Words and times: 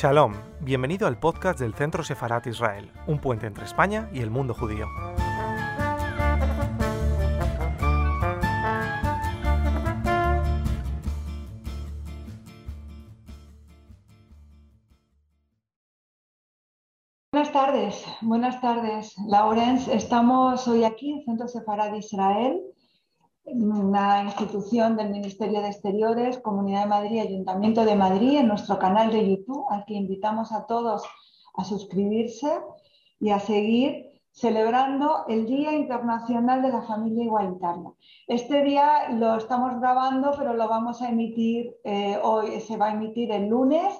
Shalom, 0.00 0.32
bienvenido 0.60 1.08
al 1.08 1.18
podcast 1.18 1.58
del 1.58 1.74
Centro 1.74 2.04
Sefarat 2.04 2.46
Israel, 2.46 2.92
un 3.08 3.18
puente 3.18 3.48
entre 3.48 3.64
España 3.64 4.08
y 4.12 4.20
el 4.20 4.30
mundo 4.30 4.54
judío. 4.54 4.86
Buenas 17.32 17.52
tardes, 17.52 18.04
buenas 18.20 18.60
tardes, 18.60 19.16
Laurence. 19.26 19.92
Estamos 19.92 20.68
hoy 20.68 20.84
aquí 20.84 21.10
en 21.10 21.24
Centro 21.24 21.48
Sefarad 21.48 21.92
Israel 21.94 22.62
una 23.54 24.24
institución 24.24 24.96
del 24.96 25.10
Ministerio 25.10 25.60
de 25.60 25.68
Exteriores, 25.68 26.38
Comunidad 26.38 26.82
de 26.82 26.88
Madrid, 26.88 27.20
Ayuntamiento 27.20 27.84
de 27.84 27.96
Madrid, 27.96 28.38
en 28.38 28.48
nuestro 28.48 28.78
canal 28.78 29.10
de 29.10 29.28
YouTube, 29.28 29.64
al 29.70 29.84
que 29.84 29.94
invitamos 29.94 30.52
a 30.52 30.66
todos 30.66 31.02
a 31.54 31.64
suscribirse 31.64 32.48
y 33.20 33.30
a 33.30 33.40
seguir 33.40 34.08
celebrando 34.30 35.24
el 35.28 35.46
Día 35.46 35.72
Internacional 35.72 36.62
de 36.62 36.68
la 36.68 36.82
Familia 36.82 37.24
Igualitaria. 37.24 37.90
Este 38.28 38.62
día 38.62 39.08
lo 39.10 39.36
estamos 39.36 39.80
grabando, 39.80 40.32
pero 40.38 40.54
lo 40.54 40.68
vamos 40.68 41.02
a 41.02 41.08
emitir 41.08 41.74
eh, 41.82 42.18
hoy, 42.22 42.60
se 42.60 42.76
va 42.76 42.86
a 42.86 42.92
emitir 42.92 43.32
el 43.32 43.48
lunes 43.48 43.92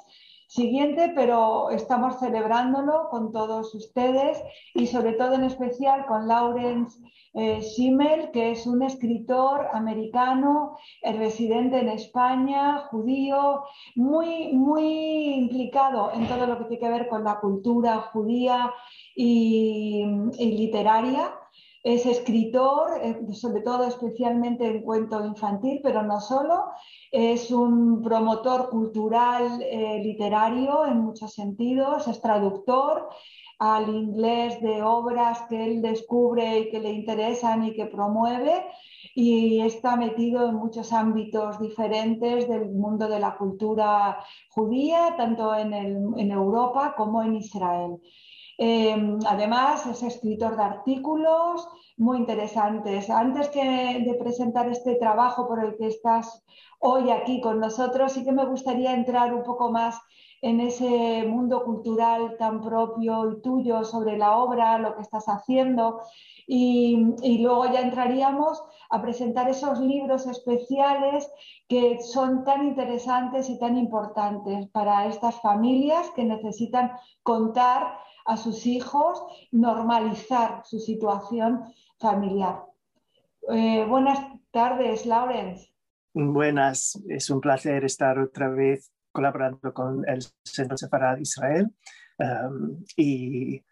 siguiente, 0.48 1.12
pero 1.14 1.70
estamos 1.70 2.18
celebrándolo 2.18 3.08
con 3.10 3.32
todos 3.32 3.74
ustedes 3.74 4.42
y 4.74 4.86
sobre 4.86 5.12
todo 5.12 5.34
en 5.34 5.44
especial 5.44 6.06
con 6.06 6.26
Lawrence 6.26 6.98
eh, 7.34 7.60
Schimmel, 7.62 8.30
que 8.32 8.52
es 8.52 8.66
un 8.66 8.82
escritor 8.82 9.68
americano, 9.72 10.78
residente 11.02 11.78
en 11.78 11.90
España, 11.90 12.78
judío, 12.90 13.62
muy, 13.94 14.54
muy 14.54 15.34
implicado 15.34 16.10
en 16.12 16.26
todo 16.26 16.46
lo 16.46 16.58
que 16.58 16.64
tiene 16.64 16.80
que 16.80 16.90
ver 16.90 17.08
con 17.08 17.24
la 17.24 17.38
cultura 17.40 18.00
judía 18.12 18.72
y 19.14 20.04
literaria. 20.38 21.30
Es 21.88 22.04
escritor, 22.04 23.00
eh, 23.00 23.32
sobre 23.32 23.62
todo 23.62 23.84
especialmente 23.84 24.66
en 24.66 24.82
cuento 24.82 25.24
infantil, 25.24 25.80
pero 25.82 26.02
no 26.02 26.20
solo. 26.20 26.66
Es 27.10 27.50
un 27.50 28.02
promotor 28.02 28.68
cultural 28.68 29.62
eh, 29.62 29.98
literario 30.02 30.84
en 30.84 30.98
muchos 30.98 31.32
sentidos, 31.32 32.06
es 32.06 32.20
traductor 32.20 33.08
al 33.58 33.88
inglés 33.88 34.60
de 34.60 34.82
obras 34.82 35.40
que 35.48 35.64
él 35.64 35.80
descubre 35.80 36.58
y 36.58 36.68
que 36.68 36.78
le 36.78 36.90
interesan 36.90 37.64
y 37.64 37.72
que 37.72 37.86
promueve 37.86 38.66
y 39.14 39.60
está 39.62 39.96
metido 39.96 40.46
en 40.46 40.56
muchos 40.56 40.92
ámbitos 40.92 41.58
diferentes 41.58 42.46
del 42.50 42.66
mundo 42.66 43.08
de 43.08 43.18
la 43.18 43.38
cultura 43.38 44.22
judía, 44.50 45.14
tanto 45.16 45.54
en, 45.54 45.72
en 45.72 46.30
Europa 46.30 46.94
como 46.98 47.22
en 47.22 47.36
Israel. 47.36 47.98
Em, 48.60 49.20
además, 49.24 49.86
es 49.86 50.02
escritor 50.02 50.56
de 50.56 50.64
artículos 50.64 51.68
muy 51.96 52.18
interesantes. 52.18 53.08
Antes 53.08 53.48
que 53.50 54.02
de 54.04 54.14
presentar 54.14 54.68
este 54.68 54.96
trabajo 54.96 55.46
por 55.46 55.64
el 55.64 55.76
que 55.76 55.86
estás 55.86 56.42
hoy 56.80 57.10
aquí 57.10 57.40
con 57.40 57.60
nosotros, 57.60 58.12
sí 58.12 58.24
que 58.24 58.32
me 58.32 58.44
gustaría 58.46 58.94
entrar 58.94 59.32
un 59.32 59.44
poco 59.44 59.70
más 59.70 60.00
en 60.42 60.60
ese 60.60 61.24
mundo 61.28 61.64
cultural 61.64 62.36
tan 62.36 62.60
propio 62.60 63.30
y 63.30 63.42
tuyo 63.42 63.84
sobre 63.84 64.18
la 64.18 64.36
obra, 64.38 64.78
lo 64.78 64.96
que 64.96 65.02
estás 65.02 65.26
haciendo. 65.28 66.00
Y, 66.48 67.14
y, 67.22 67.38
luego 67.38 67.66
ya 67.66 67.80
entraríamos 67.80 68.62
a 68.90 69.02
presentar 69.02 69.48
esos 69.48 69.78
libros 69.80 70.26
especiales 70.26 71.30
que 71.68 72.00
son 72.00 72.42
tan 72.44 72.64
interesantes 72.64 73.50
y 73.50 73.58
tan 73.58 73.76
importantes 73.76 74.66
para 74.68 75.06
estas 75.06 75.40
familias 75.42 76.10
que 76.16 76.24
necesitan 76.24 76.92
contar 77.22 77.98
a 78.28 78.36
sus 78.36 78.66
hijos, 78.66 79.22
normalizar 79.50 80.62
su 80.64 80.78
situación 80.78 81.64
familiar. 81.98 82.62
Eh, 83.50 83.86
buenas 83.88 84.18
tardes, 84.50 85.06
Lawrence. 85.06 85.72
Buenas, 86.12 87.02
es 87.08 87.30
un 87.30 87.40
placer 87.40 87.84
estar 87.84 88.18
otra 88.18 88.48
vez 88.50 88.92
colaborando 89.12 89.72
con 89.72 90.06
el 90.06 90.22
Centro 90.44 90.76
Separado 90.76 91.18
Israel. 91.18 91.68
Um, 92.18 92.84
y 92.96 93.64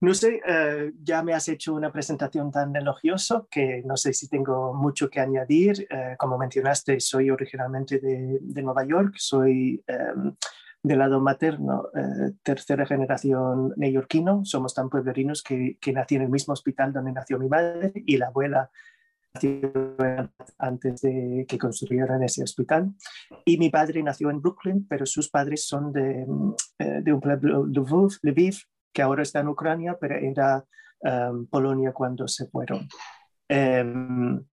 no 0.00 0.12
sé, 0.12 0.42
uh, 0.46 0.92
ya 1.02 1.22
me 1.22 1.32
has 1.32 1.48
hecho 1.48 1.72
una 1.72 1.90
presentación 1.90 2.50
tan 2.50 2.76
elogiosa 2.76 3.46
que 3.50 3.82
no 3.86 3.96
sé 3.96 4.12
si 4.12 4.28
tengo 4.28 4.74
mucho 4.74 5.08
que 5.08 5.20
añadir. 5.20 5.88
Uh, 5.90 6.16
como 6.18 6.36
mencionaste, 6.36 7.00
soy 7.00 7.30
originalmente 7.30 8.00
de, 8.00 8.38
de 8.38 8.62
Nueva 8.62 8.84
York, 8.84 9.14
soy 9.16 9.82
um, 9.88 10.36
del 10.86 11.00
lado 11.00 11.20
materno, 11.20 11.88
eh, 11.96 12.32
tercera 12.44 12.86
generación 12.86 13.72
neoyorquino, 13.76 14.44
somos 14.44 14.72
tan 14.72 14.88
pueblerinos 14.88 15.42
que, 15.42 15.78
que, 15.80 15.92
nací 15.92 16.14
en 16.14 16.22
el 16.22 16.28
mismo 16.28 16.52
hospital 16.52 16.92
donde 16.92 17.10
nació 17.10 17.40
mi 17.40 17.48
madre 17.48 17.92
y 17.94 18.16
la 18.16 18.28
abuela 18.28 18.70
antes 20.58 21.00
de 21.02 21.44
que 21.48 21.58
construyeran 21.58 22.22
ese 22.22 22.44
hospital. 22.44 22.94
Y 23.44 23.58
mi 23.58 23.68
padre 23.68 24.00
nació 24.04 24.30
en 24.30 24.40
Brooklyn, 24.40 24.86
pero 24.88 25.06
sus 25.06 25.28
padres 25.28 25.66
son 25.66 25.92
de, 25.92 26.24
eh, 26.78 27.00
de 27.02 27.12
un 27.12 27.20
pueblo, 27.20 27.66
Lviv, 27.66 28.18
Lviv, 28.22 28.56
que 28.92 29.02
ahora 29.02 29.24
está 29.24 29.40
en 29.40 29.48
Ucrania, 29.48 29.98
pero 30.00 30.14
era 30.14 30.64
um, 31.00 31.46
Polonia 31.46 31.92
cuando 31.92 32.28
se 32.28 32.46
fueron. 32.46 32.88
Um, 33.50 34.44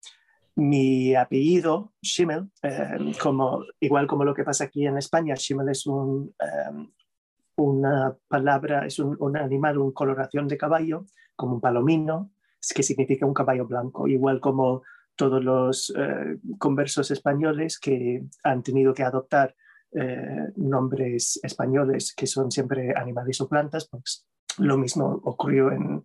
mi 0.57 1.15
apellido, 1.15 1.93
Schimmel, 2.03 2.51
eh, 2.63 3.13
como, 3.21 3.65
igual 3.81 4.07
como 4.07 4.25
lo 4.25 4.35
que 4.35 4.45
pasa 4.45 4.65
aquí 4.65 4.87
en 4.87 4.99
España, 4.99 5.37
Schimmel 5.37 5.71
es 5.71 5.87
un, 5.87 6.35
um, 6.71 6.91
una 7.57 8.17
palabra, 8.29 8.87
es 8.87 8.99
un, 8.99 9.17
un, 9.19 9.37
animal, 9.37 9.79
una 9.79 9.95
coloración 9.95 10.49
de 10.49 10.59
caballo, 10.59 11.07
como 11.37 11.55
un 11.55 11.61
palomino, 11.61 12.31
que 12.75 12.83
significa 12.83 13.27
un 13.27 13.35
caballo 13.35 13.67
blanco, 13.67 14.07
igual 14.07 14.41
como 14.41 14.83
todos 15.17 15.43
los 15.43 15.91
uh, 15.91 16.59
conversos 16.59 17.11
españoles 17.11 17.79
que 17.79 18.25
han 18.45 18.63
tenido 18.63 18.95
que 18.95 19.03
adoptar 19.03 19.55
uh, 19.93 20.53
nombres 20.57 21.41
españoles 21.43 22.15
que 22.15 22.27
son 22.27 22.51
siempre 22.51 22.95
animales 22.95 23.41
o 23.41 23.49
plantas, 23.49 23.89
pues 23.89 24.27
lo 24.59 24.77
mismo 24.77 25.21
ocurrió 25.25 25.73
en, 25.73 26.05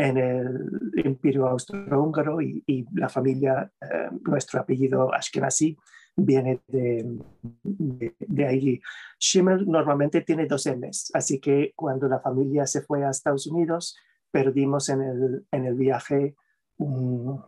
en 0.00 0.16
el 0.16 0.92
Imperio 1.04 1.46
Austrohúngaro 1.46 2.40
y, 2.40 2.62
y 2.66 2.86
la 2.94 3.08
familia, 3.08 3.70
eh, 3.80 4.08
nuestro 4.22 4.60
apellido 4.60 5.12
Ashkenazi, 5.14 5.76
viene 6.16 6.60
de, 6.68 7.18
de, 7.62 8.14
de, 8.18 8.46
allí. 8.46 8.80
Schimmel 9.18 9.66
normalmente 9.66 10.22
tiene 10.22 10.46
dos 10.46 10.66
M's, 10.66 11.10
así 11.14 11.38
que 11.38 11.72
cuando 11.76 12.08
la 12.08 12.20
familia 12.20 12.66
se 12.66 12.80
fue 12.80 13.04
a 13.04 13.10
Estados 13.10 13.46
Unidos, 13.46 13.96
perdimos 14.30 14.88
en 14.88 15.02
el, 15.02 15.46
en 15.50 15.66
el 15.66 15.74
viaje 15.74 16.34
un, 16.78 17.42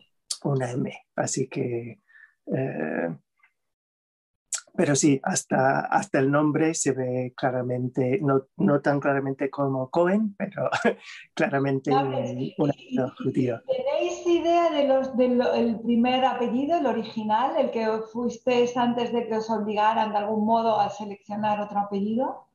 una 0.44 0.70
M. 0.72 0.92
Así 1.16 1.48
que 1.48 2.00
eh, 2.46 3.16
pero 4.74 4.96
sí, 4.96 5.20
hasta, 5.22 5.80
hasta 5.80 6.18
el 6.18 6.30
nombre 6.30 6.74
se 6.74 6.92
ve 6.92 7.34
claramente, 7.36 8.18
no, 8.22 8.46
no 8.56 8.80
tan 8.80 9.00
claramente 9.00 9.50
como 9.50 9.90
Cohen, 9.90 10.34
pero 10.36 10.70
claramente 11.34 11.90
un, 11.90 12.14
un 12.58 12.72
judío. 13.22 13.60
¿Tenéis 13.66 14.26
idea 14.26 14.70
del 14.70 15.16
de 15.16 15.60
el 15.60 15.80
primer 15.80 16.24
apellido, 16.24 16.78
el 16.78 16.86
original, 16.86 17.52
el 17.58 17.70
que 17.70 17.86
fuisteis 18.12 18.76
antes 18.76 19.12
de 19.12 19.26
que 19.26 19.36
os 19.36 19.50
obligaran 19.50 20.12
de 20.12 20.18
algún 20.18 20.46
modo 20.46 20.80
a 20.80 20.88
seleccionar 20.88 21.60
otro 21.60 21.78
apellido? 21.78 22.46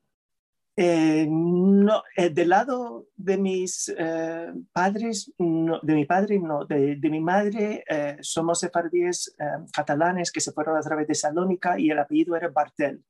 Eh, 0.80 1.26
no, 1.28 2.04
eh, 2.16 2.30
del 2.30 2.50
lado 2.50 3.08
de 3.16 3.36
mis 3.36 3.92
eh, 3.98 4.52
padres, 4.72 5.32
no, 5.36 5.80
de 5.82 5.92
mi 5.92 6.04
padre, 6.04 6.38
no, 6.38 6.66
de, 6.66 6.94
de 6.94 7.10
mi 7.10 7.18
madre, 7.18 7.82
eh, 7.88 8.16
somos 8.20 8.60
sefardíes 8.60 9.34
eh, 9.40 9.66
catalanes 9.72 10.30
que 10.30 10.40
se 10.40 10.52
fueron 10.52 10.76
a 10.76 10.80
través 10.80 11.08
de 11.08 11.16
Salónica 11.16 11.80
y 11.80 11.90
el 11.90 11.98
apellido 11.98 12.36
era 12.36 12.48
Bartel. 12.50 13.04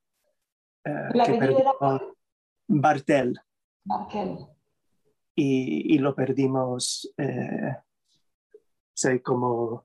Eh, 0.82 1.09
¿El 1.12 1.20
apellido 1.20 1.76
era? 1.79 2.00
Bartel. 2.69 3.38
Bartel. 3.85 4.38
Y, 5.35 5.94
y, 5.94 5.99
lo 5.99 6.14
perdimos, 6.14 7.14
soy 8.94 9.21
como 9.21 9.85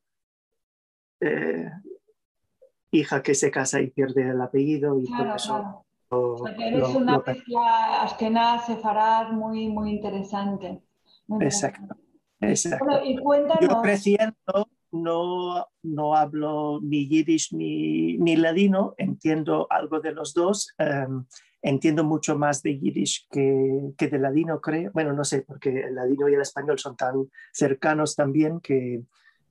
hija 2.91 3.21
que 3.21 3.35
se 3.35 3.51
casa 3.51 3.81
y 3.81 3.89
pierde 3.89 4.29
el 4.29 4.39
apellido 4.39 4.97
y 4.97 5.05
claro, 5.05 5.35
eso... 5.35 5.53
Claro 5.53 5.92
o 6.19 6.37
sea, 6.45 6.55
eres 6.55 6.79
lo, 6.79 6.97
una 6.97 7.17
lo... 7.17 7.23
mezcla 7.25 8.03
askenaz, 8.03 8.65
sefarad 8.65 9.31
muy, 9.31 9.69
muy 9.69 9.91
interesante. 9.91 10.81
Muy 11.27 11.45
exacto, 11.45 11.95
exacto. 12.39 12.85
Bueno, 12.85 13.05
y 13.05 13.17
cuéntanos... 13.17 13.61
Yo 13.61 13.81
creciendo 13.81 14.69
no, 14.91 15.67
no 15.81 16.15
hablo 16.15 16.79
ni 16.81 17.07
yiddish 17.07 17.53
ni, 17.53 18.17
ni 18.17 18.35
ladino, 18.35 18.93
entiendo 18.97 19.67
algo 19.69 19.99
de 19.99 20.11
los 20.11 20.33
dos. 20.33 20.75
Um, 20.79 21.25
entiendo 21.61 22.03
mucho 22.03 22.37
más 22.37 22.61
de 22.61 22.77
yiddish 22.77 23.27
que, 23.31 23.93
que, 23.97 24.07
de 24.07 24.19
ladino, 24.19 24.59
creo. 24.61 24.91
Bueno, 24.93 25.13
no 25.13 25.23
sé, 25.23 25.41
porque 25.41 25.69
el 25.69 25.95
ladino 25.95 26.29
y 26.29 26.35
el 26.35 26.41
español 26.41 26.77
son 26.77 26.95
tan 26.95 27.29
cercanos 27.51 28.15
también 28.15 28.59
que... 28.59 29.01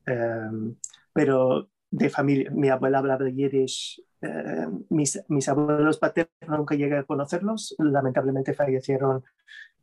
Um, 0.06 0.76
pero 1.12 1.68
de 1.92 2.08
familia. 2.08 2.50
Mi 2.50 2.70
abuela 2.70 2.98
hablaba 2.98 3.28
yiddish, 3.28 4.02
eh, 4.22 4.66
mis, 4.88 5.22
mis, 5.28 5.48
abuelos 5.48 5.98
paternos 5.98 6.58
nunca 6.58 6.74
llegué 6.74 6.96
a 6.96 7.04
conocerlos, 7.04 7.76
lamentablemente 7.78 8.54
fallecieron 8.54 9.22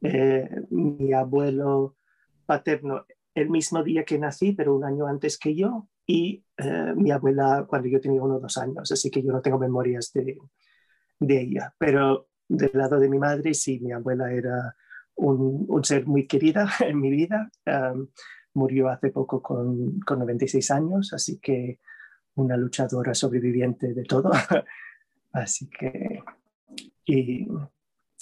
eh, 0.01 0.49
mi 0.71 1.13
abuelo 1.13 1.95
paterno 2.45 3.05
el 3.35 3.49
mismo 3.49 3.83
día 3.83 4.03
que 4.03 4.17
nací, 4.17 4.53
pero 4.53 4.75
un 4.75 4.83
año 4.83 5.05
antes 5.05 5.37
que 5.37 5.55
yo, 5.55 5.87
y 6.07 6.43
eh, 6.57 6.93
mi 6.95 7.11
abuela 7.11 7.65
cuando 7.69 7.87
yo 7.87 8.01
tenía 8.01 8.23
unos 8.23 8.41
dos 8.41 8.57
años, 8.57 8.91
así 8.91 9.11
que 9.11 9.21
yo 9.21 9.31
no 9.31 9.41
tengo 9.41 9.59
memorias 9.59 10.11
de, 10.11 10.39
de 11.19 11.41
ella. 11.41 11.75
Pero 11.77 12.27
del 12.47 12.71
lado 12.73 12.99
de 12.99 13.07
mi 13.07 13.19
madre, 13.19 13.53
sí, 13.53 13.79
mi 13.79 13.91
abuela 13.91 14.33
era 14.33 14.75
un, 15.15 15.65
un 15.69 15.83
ser 15.83 16.07
muy 16.07 16.25
querida 16.25 16.67
en 16.79 16.99
mi 16.99 17.11
vida. 17.11 17.51
murió 18.55 18.89
hace 18.89 19.11
poco 19.11 19.43
con, 19.43 19.99
con 19.99 20.19
96 20.19 20.71
años, 20.71 21.13
así 21.13 21.39
que 21.39 21.79
una 22.39 22.57
luchadora 22.57 23.13
sobreviviente 23.13 23.93
de 23.93 24.03
todo. 24.03 24.31
así 25.33 25.69
que... 25.69 26.23
Y, 27.05 27.47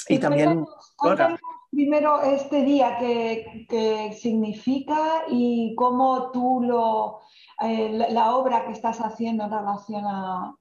y 0.10 0.20
también... 0.20 0.66
Cuéntanos, 0.96 1.40
primero 1.72 2.22
este 2.24 2.64
día, 2.64 2.98
qué, 3.00 4.16
significa 4.20 5.24
y 5.30 5.76
cómo 5.76 6.32
tú 6.32 6.62
lo, 6.64 7.20
eh, 7.62 8.08
la, 8.10 8.36
obra 8.36 8.66
que 8.66 8.72
estás 8.72 9.00
haciendo 9.00 9.46
en 9.46 9.52
relación 9.52 10.04
a... 10.06 10.56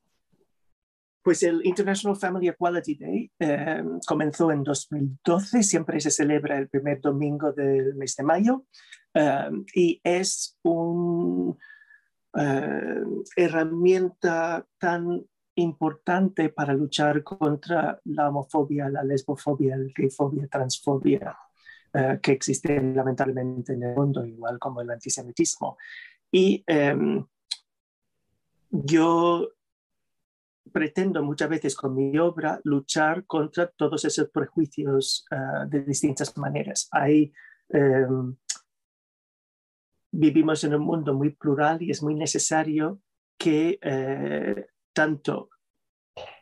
Pues 1.23 1.43
el 1.43 1.64
International 1.64 2.17
Family 2.17 2.49
Equality 2.49 2.94
Day 2.94 3.31
eh, 3.41 3.82
comenzó 4.06 4.52
en 4.52 4.62
2012, 4.62 5.62
siempre 5.62 6.00
se 6.00 6.11
celebra 6.11 6.59
el 6.59 6.69
primer 6.69 7.00
domingo 7.00 7.52
del 7.52 7.94
mes 7.94 8.14
de 8.14 8.23
mayo 8.23 8.64
eh, 9.12 9.50
y 9.75 10.00
es 10.05 10.56
una 12.37 13.23
herramienta 13.37 14.67
tan 14.79 15.25
importante 15.56 16.50
para 16.50 16.75
luchar 16.75 17.23
contra 17.23 17.99
la 18.05 18.29
homofobia, 18.29 18.88
la 18.88 19.03
lesbofobia, 19.03 19.77
la 19.77 19.91
gayfobia, 19.94 20.47
transfobia 20.49 21.37
eh, 21.94 22.19
que 22.23 22.33
existen 22.33 22.94
lamentablemente 22.94 23.73
en 23.73 23.85
el 23.85 23.94
mundo, 23.94 24.25
igual 24.25 24.59
como 24.59 24.83
el 24.83 24.91
antisemitismo. 24.91 25.79
Y 26.31 26.62
em, 26.67 27.25
yo 28.71 29.49
pretendo 30.71 31.23
muchas 31.23 31.49
veces 31.49 31.75
con 31.75 31.94
mi 31.94 32.19
obra 32.19 32.61
luchar 32.65 33.25
contra 33.25 33.69
todos 33.69 34.05
esos 34.05 34.29
prejuicios 34.29 35.25
eh, 35.31 35.37
de 35.69 35.85
distintas 35.85 36.37
maneras. 36.37 36.88
Hay, 36.91 37.33
em, 37.71 38.37
vivimos 40.12 40.64
en 40.64 40.75
un 40.75 40.82
mundo 40.82 41.14
muy 41.14 41.31
plural 41.31 41.82
y 41.82 41.91
es 41.91 42.03
muy 42.03 42.14
necesario 42.14 43.00
que 43.38 43.79
eh, 43.82 44.67
tanto 44.93 45.50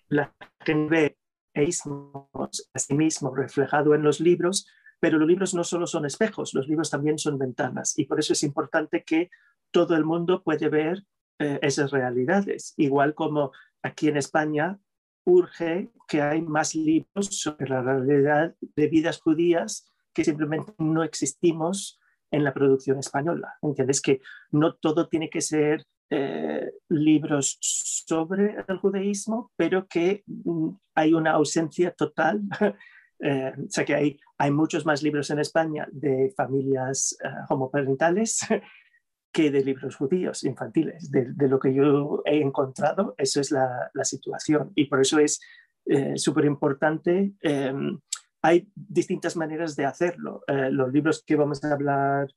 la 0.08 0.34
gente 0.64 0.88
ve 0.90 1.18
a 1.54 2.78
sí 2.78 2.94
mismo 2.94 3.34
reflejado 3.34 3.94
en 3.94 4.02
los 4.02 4.20
libros, 4.20 4.66
pero 5.00 5.18
los 5.18 5.28
libros 5.28 5.54
no 5.54 5.64
solo 5.64 5.86
son 5.86 6.04
espejos, 6.04 6.54
los 6.54 6.68
libros 6.68 6.90
también 6.90 7.18
son 7.18 7.38
ventanas. 7.38 7.98
Y 7.98 8.06
por 8.06 8.18
eso 8.18 8.32
es 8.32 8.42
importante 8.42 9.04
que 9.04 9.30
todo 9.70 9.96
el 9.96 10.04
mundo 10.04 10.42
puede 10.42 10.68
ver 10.68 11.04
eh, 11.38 11.58
esas 11.62 11.90
realidades, 11.90 12.74
igual 12.76 13.14
como 13.14 13.52
aquí 13.82 14.08
en 14.08 14.16
España 14.16 14.78
urge 15.24 15.90
que 16.06 16.22
hay 16.22 16.42
más 16.42 16.74
libros 16.74 17.26
sobre 17.30 17.68
la 17.68 17.82
realidad 17.82 18.54
de 18.60 18.88
vidas 18.88 19.20
judías 19.20 19.90
que 20.12 20.24
simplemente 20.24 20.72
no 20.78 21.02
existimos 21.02 21.98
en 22.34 22.42
la 22.42 22.52
producción 22.52 22.98
española. 22.98 23.54
¿Entiendes? 23.62 24.00
Que 24.00 24.20
no 24.50 24.74
todo 24.74 25.08
tiene 25.08 25.30
que 25.30 25.40
ser 25.40 25.86
eh, 26.10 26.72
libros 26.88 27.58
sobre 27.60 28.56
el 28.66 28.78
judaísmo, 28.78 29.52
pero 29.56 29.86
que 29.86 30.24
mm, 30.26 30.70
hay 30.96 31.14
una 31.14 31.32
ausencia 31.32 31.92
total. 31.92 32.42
Eh, 33.20 33.52
o 33.56 33.70
sea 33.70 33.84
que 33.84 33.94
hay, 33.94 34.50
muchos 34.50 34.84
más 34.84 35.02
libros 35.02 35.30
en 35.30 35.38
España 35.38 35.86
de 35.92 36.34
familias 36.36 37.16
eh, 37.24 37.28
homoparentales 37.48 38.40
que 39.32 39.52
de 39.52 39.64
libros 39.64 39.96
judíos 39.96 40.42
infantiles. 40.42 41.10
De, 41.10 41.48
lo 41.48 41.58
que 41.60 41.72
yo 41.72 42.22
he 42.26 42.40
encontrado, 42.40 43.14
eso 43.16 43.40
es 43.40 43.52
la, 43.52 43.88
la 43.94 44.04
situación. 44.04 44.72
Y 44.74 44.86
por 44.86 45.00
eso 45.00 45.20
es 45.20 45.40
súper 46.16 46.44
importante. 46.44 47.32
Em, 48.44 48.50
hay 48.50 48.68
distintas 48.74 49.36
maneras 49.36 49.74
de 49.76 49.86
hacerlo. 49.86 50.42
los 50.48 50.92
libros 50.92 51.22
que 51.26 51.36
vamos 51.36 51.64
a 51.64 51.72
hablar 51.72 52.28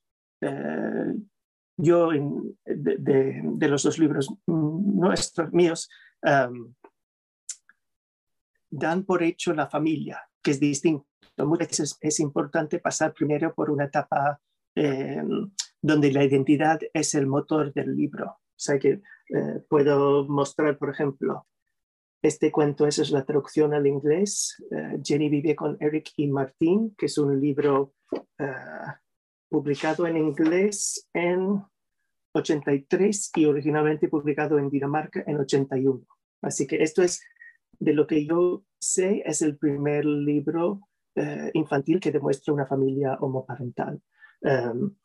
yo 1.77 2.09
de, 2.65 3.67
los 3.67 3.83
dos 3.83 3.99
libros 3.99 4.33
nuestros, 4.47 5.51
míos, 5.53 5.89
dan 8.69 9.03
por 9.03 9.23
hecho 9.23 9.53
la 9.53 9.67
familia, 9.67 10.21
que 10.41 10.51
es 10.51 10.59
distinto. 10.59 11.05
Muchas 11.37 11.69
veces 11.69 11.97
es, 12.01 12.19
importante 12.19 12.79
pasar 12.79 13.13
primero 13.13 13.53
por 13.53 13.69
una 13.69 13.85
etapa 13.85 14.39
em, 14.75 15.51
donde 15.81 16.11
la 16.11 16.23
identidad 16.23 16.79
es 16.93 17.13
el 17.13 17.27
motor 17.27 17.71
del 17.73 17.95
libro. 17.95 18.25
O 18.25 18.59
sea 18.59 18.79
que 18.79 19.01
eh, 19.29 19.63
puedo 19.69 20.25
mostrar, 20.27 20.77
por 20.77 20.89
ejemplo, 20.89 21.45
este 22.21 22.51
cuento, 22.51 22.87
es 22.87 23.09
la 23.11 23.25
traducción 23.25 23.73
al 23.73 23.87
inglés. 23.87 24.55
Eh, 24.71 24.99
Jenny 25.03 25.29
vive 25.29 25.55
con 25.55 25.77
Eric 25.79 26.11
y 26.17 26.27
Martín, 26.27 26.95
que 26.97 27.05
es 27.05 27.17
un 27.17 27.39
libro 27.39 27.93
eh, 28.39 28.51
publicado 29.49 30.07
en 30.07 30.17
inglés 30.17 31.07
en 31.13 31.63
83 32.33 33.31
y 33.35 33.45
originalmente 33.45 34.07
publicado 34.07 34.59
en 34.59 34.69
Dinamarca 34.69 35.23
en 35.25 35.37
81. 35.37 36.05
Así 36.41 36.67
que 36.67 36.83
esto 36.83 37.01
es, 37.01 37.21
de 37.79 37.93
lo 37.93 38.07
que 38.07 38.25
yo 38.25 38.63
sé, 38.79 39.23
es 39.25 39.41
el 39.41 39.57
primer 39.57 40.05
libro 40.05 40.81
eh, 41.15 41.51
infantil 41.53 41.99
que 41.99 42.11
demuestra 42.11 42.53
una 42.53 42.67
familia 42.67 43.17
homoparental. 43.19 44.01
Um, 44.41 44.95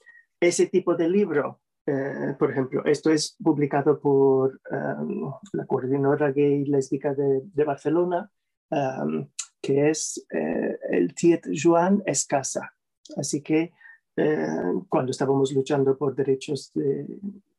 ese 0.40 0.66
tipo 0.66 0.94
de 0.94 1.08
libro, 1.08 1.60
eh, 1.92 2.34
por 2.38 2.50
ejemplo, 2.50 2.84
esto 2.84 3.10
es 3.10 3.36
publicado 3.42 4.00
por 4.00 4.60
um, 4.70 5.32
la 5.52 5.66
coordinadora 5.66 6.32
gay 6.32 6.64
lésbica 6.64 7.14
de, 7.14 7.42
de 7.44 7.64
Barcelona, 7.64 8.30
um, 8.70 9.28
que 9.60 9.90
es 9.90 10.26
eh, 10.30 10.78
el 10.90 11.14
Tiet 11.14 11.42
Joan 11.52 12.02
Escasa. 12.06 12.74
Así 13.16 13.42
que 13.42 13.72
eh, 14.16 14.46
cuando 14.88 15.10
estábamos 15.10 15.52
luchando 15.52 15.96
por 15.96 16.14
derechos 16.14 16.70
de, 16.74 17.06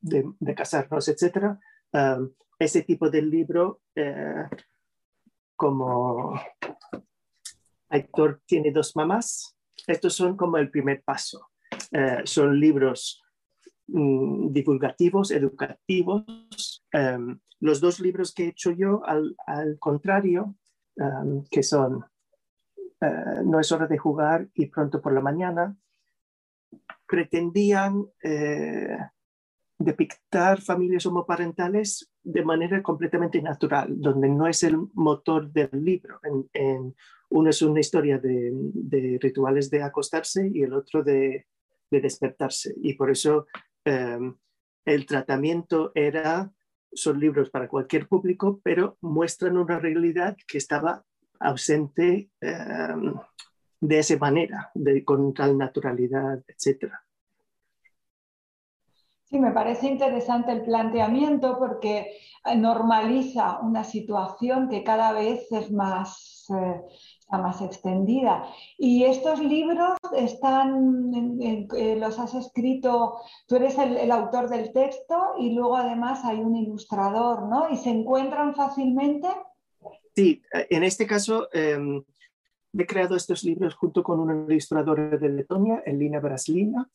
de, 0.02 0.56
casarnos, 0.56 1.08
etc. 1.08 1.58
Um, 1.92 2.32
ese 2.60 2.84
tipo 2.84 3.10
de 3.10 3.22
libro, 3.22 3.82
eh, 3.96 4.48
como 5.56 6.40
Héctor 7.90 8.42
tiene 8.46 8.72
dos 8.72 8.96
mamás, 8.96 9.56
estos 9.88 10.14
son 10.14 10.38
como 10.38 10.58
el 10.58 10.70
primer 10.70 11.04
paso. 11.04 11.50
Eh, 11.92 12.22
son 12.26 12.60
libros 12.60 13.23
mm, 13.94 14.52
divulgativos, 14.52 15.32
educativos. 15.32 16.84
Um, 16.94 17.40
los 17.60 17.80
dos 17.80 18.00
libros 18.00 18.34
que 18.34 18.44
he 18.46 18.50
hecho 18.50 18.72
yo, 18.72 19.02
al, 19.06 19.36
contrario, 19.80 20.56
um, 20.98 21.46
que 21.50 21.64
son 21.64 22.06
No 23.44 23.60
es 23.60 23.70
hora 23.72 23.86
de 23.88 23.98
jugar 23.98 24.48
y 24.54 24.68
pronto 24.68 25.02
por 25.02 25.14
la 25.14 25.20
mañana, 25.20 25.76
pretendían 27.06 28.06
eh, 28.24 28.98
depictar 29.78 30.62
familias 30.62 31.06
homoparentales 31.06 32.12
de 32.24 32.44
manera 32.44 32.82
completamente 32.82 33.42
natural, 33.42 33.88
donde 34.00 34.30
no 34.30 34.48
es 34.48 34.64
el 34.64 34.78
motor 34.94 35.52
del 35.52 35.70
libro. 35.74 36.20
Uno 37.30 37.50
es 37.50 37.62
una 37.62 37.80
historia 37.80 38.20
de, 38.20 39.18
rituales 39.22 39.70
de 39.70 39.84
acostarse 39.84 40.50
y 40.54 40.62
el 40.64 40.74
otro 40.74 41.04
de, 41.04 41.48
despertarse. 41.92 42.74
Y 42.82 42.94
por 42.94 43.12
eso 43.12 43.46
em, 43.86 44.36
el 44.86 45.06
tratamiento 45.06 45.92
era, 45.96 46.52
son 46.92 47.20
libros 47.20 47.50
para 47.50 47.68
cualquier 47.68 48.08
público, 48.08 48.60
pero 48.64 48.98
muestran 49.02 49.58
una 49.58 49.80
realidad 49.80 50.36
que 50.48 50.58
estaba 50.58 51.04
ausente 51.40 52.30
em, 52.42 53.14
de 53.80 54.00
esa 54.00 54.18
manera, 54.18 54.72
de, 54.74 55.04
con 55.04 55.34
tal 55.34 55.58
naturalidad, 55.58 56.42
etc. 56.48 56.94
Sí, 59.34 59.40
me 59.40 59.52
parece 59.52 59.88
interesante 59.88 60.52
el 60.52 60.62
planteamiento 60.62 61.58
porque 61.58 62.18
eh, 62.46 62.56
normaliza 62.56 63.60
una 63.62 63.84
situación 63.84 64.70
que 64.70 64.84
cada 64.84 65.12
vez 65.12 65.52
es 65.52 65.72
más, 65.72 66.46
eh, 66.50 66.82
más 67.38 67.62
extendida. 67.62 68.46
Y 68.78 69.04
estos 69.04 69.40
libros 69.40 69.98
están, 70.16 71.40
eh, 71.42 71.96
los 71.98 72.20
has 72.20 72.34
escrito, 72.36 73.18
tú 73.48 73.56
eres 73.56 73.78
el, 73.78 73.98
el, 73.98 74.12
autor 74.12 74.50
del 74.50 74.72
texto 74.74 75.36
y 75.40 75.52
luego 75.52 75.78
además 75.78 76.24
hay 76.26 76.40
un 76.40 76.56
ilustrador, 76.56 77.48
¿no? 77.48 77.70
Y 77.70 77.78
se 77.78 77.90
encuentran 77.90 78.56
fácilmente. 78.56 79.28
Sí, 80.16 80.42
en 80.52 80.84
este 80.84 81.08
caso 81.08 81.50
em, 81.54 82.04
he 82.78 82.86
creado 82.86 83.16
estos 83.16 83.44
libros 83.44 83.74
junto 83.76 84.04
con 84.04 84.20
una 84.20 84.34
ilustradora 84.34 85.18
de 85.18 85.30
Letonia, 85.30 85.82
Elina 85.86 86.20
Braslina, 86.20 86.90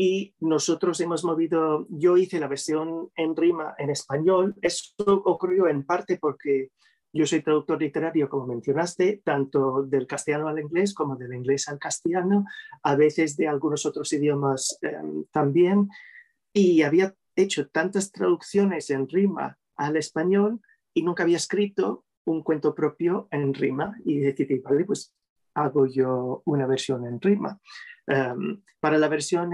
y 0.00 0.34
nosotros 0.40 0.98
hemos 1.02 1.24
movido, 1.24 1.86
yo 1.90 2.16
hice 2.16 2.40
la 2.40 2.48
versión 2.48 3.10
en 3.16 3.36
rima 3.36 3.74
en 3.76 3.90
español. 3.90 4.54
Eso 4.62 4.94
ocurrió 5.06 5.68
en 5.68 5.84
parte 5.84 6.16
porque 6.16 6.70
yo 7.12 7.26
soy 7.26 7.42
traductor 7.42 7.80
literario, 7.80 8.28
como 8.28 8.46
mencionaste, 8.46 9.20
tanto 9.24 9.82
del 9.82 10.06
castellano 10.06 10.48
al 10.48 10.60
inglés 10.60 10.94
como 10.94 11.16
del 11.16 11.34
inglés 11.34 11.68
al 11.68 11.78
castellano, 11.78 12.44
a 12.82 12.94
veces 12.94 13.36
de 13.36 13.48
algunos 13.48 13.84
otros 13.84 14.12
idiomas 14.12 14.78
em, 14.82 15.24
también. 15.32 15.88
Y 16.52 16.82
había 16.82 17.14
hecho 17.34 17.68
tantas 17.68 18.12
traducciones 18.12 18.90
en 18.90 19.08
rima 19.08 19.58
al 19.76 19.96
español 19.96 20.60
y 20.94 21.02
nunca 21.02 21.24
había 21.24 21.36
escrito 21.36 22.04
un 22.24 22.42
cuento 22.42 22.74
propio 22.74 23.26
en 23.30 23.54
rima. 23.54 23.96
Y 24.04 24.20
decidí, 24.20 24.60
vale, 24.60 24.84
pues 24.84 25.12
hago 25.54 25.86
yo 25.86 26.42
una 26.44 26.66
versión 26.66 27.06
en 27.06 27.20
rima. 27.20 27.58
Em, 28.06 28.62
para 28.78 28.98
la 28.98 29.08
versión 29.08 29.52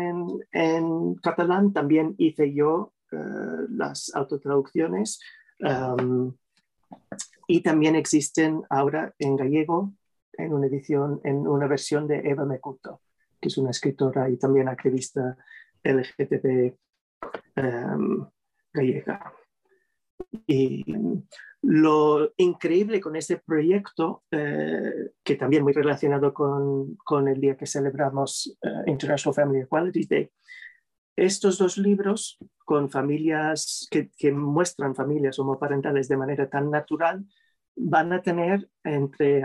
en, 0.52 1.14
catalán 1.16 1.72
también 1.72 2.14
hice 2.18 2.52
yo 2.52 2.92
eh, 3.12 3.16
las 3.70 4.12
autotraducciones 4.14 5.20
em, 5.58 6.32
y 7.46 7.62
también 7.62 7.96
existen 7.96 8.62
ahora 8.68 9.14
en 9.18 9.36
gallego 9.36 9.92
en 10.32 10.52
una 10.52 10.66
edición, 10.66 11.20
en 11.24 11.46
una 11.46 11.66
versión 11.66 12.06
de 12.06 12.18
Eva 12.28 12.44
Mecuto, 12.44 13.00
que 13.40 13.48
es 13.48 13.58
una 13.58 13.70
escritora 13.70 14.28
y 14.28 14.36
también 14.36 14.68
activista 14.68 15.36
LGTB 15.82 16.74
em, 17.56 18.26
gallega. 18.72 19.32
Y 20.46 20.84
lo 21.62 22.32
increíble 22.36 23.00
con 23.00 23.16
este 23.16 23.38
proyecto, 23.38 24.24
eh, 24.30 25.10
que 25.22 25.36
también 25.36 25.62
muy 25.62 25.72
relacionado 25.72 26.32
con, 26.34 26.96
con, 26.96 27.28
el 27.28 27.40
día 27.40 27.56
que 27.56 27.66
celebramos 27.66 28.56
eh, 28.62 28.90
International 28.90 29.34
Family 29.34 29.60
Equality 29.60 30.06
Day, 30.06 30.30
estos 31.16 31.58
dos 31.58 31.78
libros 31.78 32.38
con 32.64 32.90
familias 32.90 33.88
que, 33.90 34.10
que, 34.16 34.32
muestran 34.32 34.94
familias 34.94 35.38
homoparentales 35.38 36.08
de 36.08 36.16
manera 36.16 36.48
tan 36.48 36.70
natural 36.70 37.26
van 37.76 38.12
a 38.12 38.22
tener 38.22 38.68
entre 38.82 39.42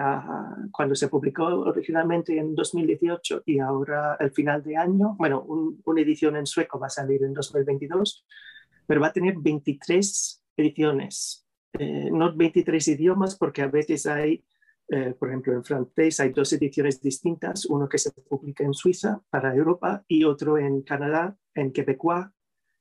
cuando 0.72 0.96
se 0.96 1.10
publicó 1.10 1.44
originalmente 1.46 2.38
en 2.38 2.56
2018 2.56 3.44
y 3.46 3.60
ahora 3.60 4.16
el 4.20 4.32
final 4.32 4.64
de 4.64 4.78
año, 4.78 5.16
bueno, 5.18 5.44
una 5.44 6.02
edición 6.02 6.38
en 6.38 6.46
sueco 6.46 6.80
va 6.80 6.88
a 6.88 6.90
salir 6.90 7.24
en 7.24 7.34
2022, 7.34 8.26
pero 8.88 9.02
va 9.02 9.08
a 9.08 9.14
tener 9.14 9.36
23 9.38 10.44
ediciones. 10.56 11.46
Eh, 11.74 12.10
no 12.12 12.34
23 12.34 12.88
idiomas, 12.88 13.36
porque 13.36 13.62
a 13.62 13.68
veces 13.68 14.06
hay, 14.06 14.44
eh, 14.88 15.14
por 15.18 15.30
ejemplo, 15.30 15.54
en 15.54 15.64
francés 15.64 16.20
hay 16.22 16.30
dos 16.30 16.52
ediciones 16.54 17.02
distintas, 17.02 17.66
uno 17.66 17.90
que 17.90 17.98
se 17.98 18.12
publica 18.12 18.64
en 18.64 18.74
Suiza 18.74 19.22
para 19.30 19.54
Europa 19.54 20.06
y 20.08 20.24
otro 20.24 20.58
en 20.58 20.84
Canadá, 20.84 21.38
en 21.56 21.72
quebecois, 21.72 22.28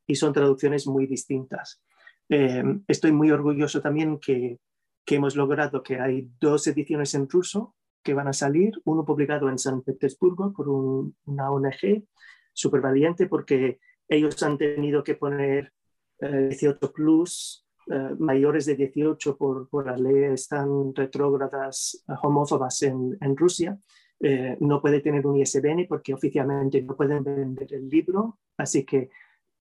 y 0.06 0.14
son 0.14 0.32
traducciones 0.32 0.86
muy 0.86 1.06
distintas. 1.06 1.82
Eh, 2.28 2.62
estoy 2.88 3.12
muy 3.12 3.30
orgulloso 3.30 3.80
también 3.80 4.18
que, 4.18 4.58
que 5.04 5.16
hemos 5.16 5.36
logrado 5.36 5.82
que 5.82 5.98
hay 6.00 6.30
dos 6.40 6.66
ediciones 6.66 7.14
en 7.14 7.28
ruso 7.28 7.74
que 8.02 8.14
van 8.14 8.28
a 8.28 8.32
salir, 8.32 8.80
uno 8.84 9.04
publicado 9.04 9.48
en 9.48 9.58
San 9.58 9.82
Petersburgo 9.82 10.52
por 10.52 10.68
una 10.68 11.50
ONG 11.50 12.04
súper 12.52 12.80
valiente 12.80 13.26
porque 13.26 13.78
ellos 14.08 14.42
han 14.42 14.58
tenido 14.58 15.04
que 15.04 15.14
poner 15.14 15.72
18 16.20 16.92
plus 16.92 17.66
eh, 17.90 18.14
mayores 18.18 18.66
de 18.66 18.76
18 18.76 19.36
por, 19.36 19.68
por 19.68 19.86
las 19.86 19.98
leyes 19.98 20.46
tan 20.48 20.94
retrógradas 20.94 22.04
eh, 22.06 22.12
homófobas 22.22 22.82
en, 22.82 23.16
en 23.20 23.36
Rusia, 23.36 23.78
eh, 24.20 24.56
no 24.60 24.80
puede 24.80 25.00
tener 25.00 25.26
un 25.26 25.36
ISBN 25.36 25.86
porque 25.88 26.14
oficialmente 26.14 26.82
no 26.82 26.96
pueden 26.96 27.24
vender 27.24 27.72
el 27.74 27.88
libro, 27.88 28.38
así 28.56 28.84
que 28.84 29.10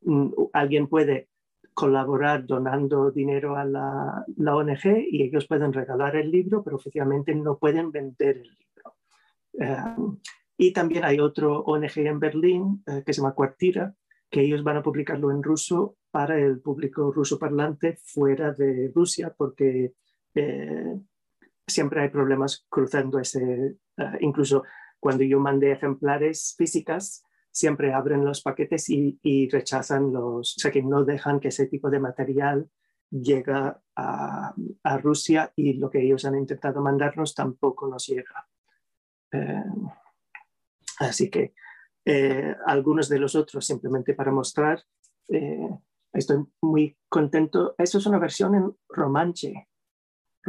mm, 0.01 0.29
alguien 0.53 0.87
puede 0.87 1.29
colaborar 1.73 2.45
donando 2.45 3.09
dinero 3.11 3.55
a 3.55 3.63
la, 3.63 4.25
ONG 4.37 5.07
y 5.11 5.23
ellos 5.23 5.47
pueden 5.47 5.71
regalar 5.71 6.15
el 6.17 6.29
libro, 6.29 6.61
pero 6.63 6.75
oficialmente 6.75 7.33
no 7.33 7.57
pueden 7.57 7.91
vender 7.91 8.37
el 8.37 8.57
libro. 8.57 8.95
y 10.57 10.73
también 10.73 11.05
hay 11.05 11.19
otro 11.19 11.61
ONG 11.61 11.99
en 11.99 12.19
Berlín 12.19 12.83
que 13.05 13.13
se 13.13 13.21
llama 13.21 13.33
Cuartira, 13.33 13.95
que 14.29 14.41
ellos 14.41 14.63
van 14.63 14.77
a 14.77 14.83
publicarlo 14.83 15.31
en 15.31 15.41
ruso 15.41 15.95
para 16.11 16.39
el 16.39 16.59
público 16.59 17.11
ruso 17.11 17.39
parlante 17.39 17.97
fuera 18.03 18.51
de 18.53 18.91
Rusia, 18.93 19.33
porque 19.35 19.93
eh, 20.35 20.99
siempre 21.69 22.01
hay 22.01 22.09
problemas 22.09 22.65
cruzando 22.69 23.19
ese, 23.19 23.77
eh, 23.97 24.17
incluso 24.21 24.63
cuando 24.99 25.23
yo 25.23 25.39
mandé 25.39 25.71
ejemplares 25.71 26.55
físicas, 26.57 27.23
siempre 27.51 27.93
abren 27.93 28.25
los 28.25 28.41
paquetes 28.41 28.89
y, 28.89 29.49
rechazan 29.49 30.11
los, 30.13 30.57
o 30.57 30.59
sea 30.59 30.71
que 30.71 30.83
no 30.83 31.03
dejan 31.03 31.39
que 31.39 31.49
ese 31.49 31.67
tipo 31.67 31.89
de 31.89 31.99
material 31.99 32.69
llegue 33.09 33.53
a, 33.95 34.53
Rusia 35.01 35.51
y 35.55 35.73
lo 35.73 35.89
que 35.89 36.01
ellos 36.01 36.25
han 36.25 36.35
intentado 36.35 36.81
mandarnos 36.81 37.35
tampoco 37.35 37.87
nos 37.87 38.07
llega. 38.07 38.47
Eh, 39.31 39.63
así 40.99 41.29
que 41.29 41.53
algunos 42.65 43.07
de 43.07 43.19
los 43.19 43.35
otros 43.35 43.65
simplemente 43.65 44.13
para 44.13 44.31
mostrar 44.31 44.83
Estoy 46.13 46.45
muy 46.61 46.97
contento. 47.07 47.75
Esto 47.77 47.99
es 47.99 48.05
una 48.05 48.19
versión 48.19 48.55
en 48.55 48.75
romanche. 48.89 49.68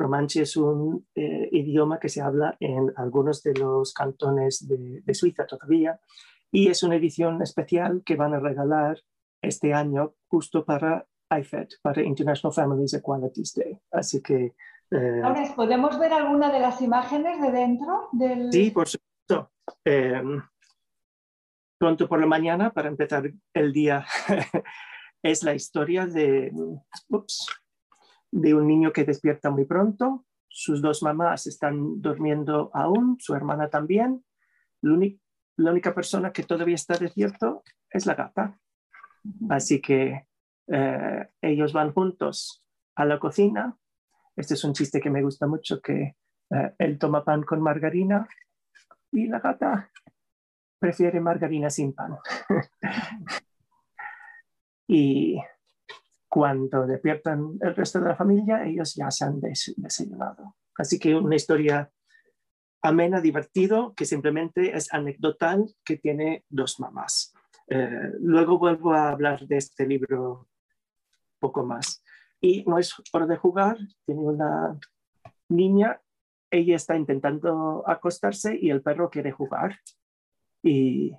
Romanche 0.00 0.42
es 0.42 0.56
un 0.56 1.06
eh, 1.14 1.48
idioma 1.52 2.00
que 2.00 2.08
se 2.08 2.22
habla 2.22 2.56
en 2.58 2.92
algunos 2.96 3.42
de 3.42 3.54
los 3.54 3.92
cantones 3.92 4.66
de, 4.66 5.14
Suiza 5.14 5.46
todavía 5.46 6.00
y 6.50 6.68
es 6.68 6.82
una 6.82 6.96
edición 6.96 7.42
especial 7.42 8.02
que 8.04 8.16
van 8.16 8.34
a 8.34 8.40
regalar 8.40 8.98
este 9.42 9.74
año 9.74 10.14
justo 10.28 10.64
para 10.64 11.06
IFED, 11.30 11.68
para 11.82 12.02
International 12.02 12.52
Families 12.52 12.94
Equalities 12.94 13.54
Day. 13.54 13.78
Así 13.92 14.22
que... 14.22 14.54
Eh, 14.90 15.20
Ahora, 15.22 15.44
¿podemos 15.54 15.98
ver 15.98 16.12
alguna 16.12 16.50
de 16.50 16.60
las 16.60 16.80
imágenes 16.80 17.40
de 17.40 17.52
dentro? 17.52 18.08
Del... 18.12 18.52
Sí, 18.52 18.70
por 18.70 18.88
supuesto. 18.88 19.52
Eh, 19.84 20.22
pronto 21.78 22.08
por 22.08 22.20
la 22.20 22.26
mañana, 22.26 22.72
para 22.72 22.88
empezar 22.88 23.30
el 23.54 23.72
día 23.72 24.04
es 25.22 25.42
la 25.42 25.54
historia 25.54 26.06
de, 26.06 26.52
de 28.30 28.54
un 28.54 28.66
niño 28.66 28.92
que 28.92 29.04
despierta 29.04 29.50
muy 29.50 29.64
pronto, 29.64 30.24
sus 30.48 30.82
dos 30.82 31.02
mamás 31.02 31.46
están 31.46 32.00
durmiendo 32.00 32.70
aún, 32.74 33.16
su 33.20 33.34
hermana 33.34 33.70
también, 33.70 34.24
la, 34.82 35.70
única 35.70 35.94
persona 35.94 36.32
que 36.32 36.42
todavía 36.42 36.74
está 36.74 36.96
despierto 36.96 37.62
es 37.90 38.06
la 38.06 38.14
gata. 38.14 38.58
Así 39.50 39.80
que 39.80 40.26
eh, 40.68 41.28
ellos 41.42 41.72
van 41.72 41.92
juntos 41.92 42.64
a 42.96 43.04
la 43.04 43.18
cocina. 43.18 43.76
Este 44.34 44.54
es 44.54 44.64
un 44.64 44.72
chiste 44.72 45.00
que 45.00 45.10
me 45.10 45.22
gusta 45.22 45.46
mucho, 45.46 45.80
que 45.80 46.16
eh, 46.50 46.74
él 46.78 46.98
toma 46.98 47.24
pan 47.24 47.42
con 47.42 47.60
margarina 47.60 48.26
y 49.12 49.26
la 49.26 49.40
gata 49.40 49.90
prefiere 50.78 51.20
margarina 51.20 51.68
sin 51.68 51.92
pan. 51.92 52.16
y 54.88 55.38
cuando 56.30 56.86
despiertan 56.86 57.58
el 57.60 57.74
resto 57.74 57.98
de 57.98 58.08
la 58.08 58.16
familia, 58.16 58.64
ellos 58.64 58.94
ya 58.94 59.10
se 59.10 59.24
han 59.24 59.40
desayunado. 59.40 60.54
Así 60.78 60.98
que 60.98 61.14
una 61.16 61.34
historia 61.34 61.90
amena, 62.82 63.20
divertido, 63.20 63.92
que 63.94 64.04
simplemente 64.04 64.76
es 64.76 64.94
anecdotal, 64.94 65.74
que 65.84 65.96
tiene 65.96 66.44
dos 66.48 66.78
mamás. 66.78 67.34
Eh, 67.66 68.12
luego 68.20 68.58
vuelvo 68.58 68.92
a 68.92 69.10
hablar 69.10 69.44
de 69.48 69.56
este 69.56 69.86
libro 69.86 70.48
poco 71.40 71.66
más. 71.66 72.02
Y 72.40 72.64
no 72.64 72.78
es 72.78 72.94
hora 73.12 73.26
de 73.26 73.36
jugar, 73.36 73.76
tiene 74.06 74.20
una 74.22 74.78
niña, 75.48 76.00
ella 76.48 76.76
está 76.76 76.96
intentando 76.96 77.82
acostarse 77.88 78.56
y 78.56 78.70
el 78.70 78.82
perro 78.82 79.10
quiere 79.10 79.32
jugar. 79.32 79.80
Y 80.62 81.12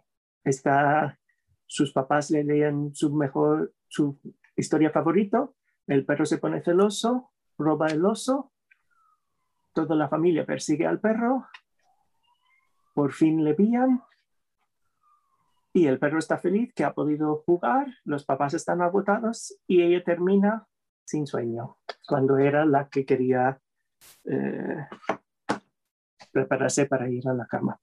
está 0.46 1.20
sus 1.68 1.94
papás 1.94 2.32
le 2.32 2.44
leen 2.44 2.94
su 2.94 3.13
mejor, 3.13 3.74
su 3.88 4.20
historia 4.55 4.91
favorito, 4.91 5.55
el 5.88 6.05
perro 6.05 6.25
se 6.25 6.38
pone 6.38 6.62
celoso, 6.62 7.31
roba 7.58 7.88
el 7.88 8.05
oso, 8.05 8.51
toda 9.74 9.96
la 9.96 10.10
familia 10.10 10.46
persigue 10.46 10.86
al 10.86 11.00
perro, 11.00 11.48
por 12.93 13.13
fin 13.13 13.43
le 13.43 13.53
pillan 13.53 14.01
y 15.74 15.88
el 15.88 16.00
perro 16.00 16.20
está 16.20 16.38
feliz 16.38 16.74
que 16.74 16.84
ha 16.84 16.93
podido 16.93 17.43
jugar, 17.46 17.88
los 18.03 18.25
papás 18.25 18.53
están 18.53 18.81
agotados 18.81 19.58
y 19.67 19.81
ella 19.81 20.03
termina 20.03 20.67
sin 21.05 21.25
sueño, 21.25 21.77
cuando 22.08 22.38
era 22.38 22.65
la 22.65 22.89
que 22.89 23.05
quería 23.05 23.60
eh, 24.25 24.88
prepararse 26.31 26.86
para 26.86 27.10
ir 27.10 27.27
a 27.27 27.34
la 27.34 27.46
cama. 27.46 27.79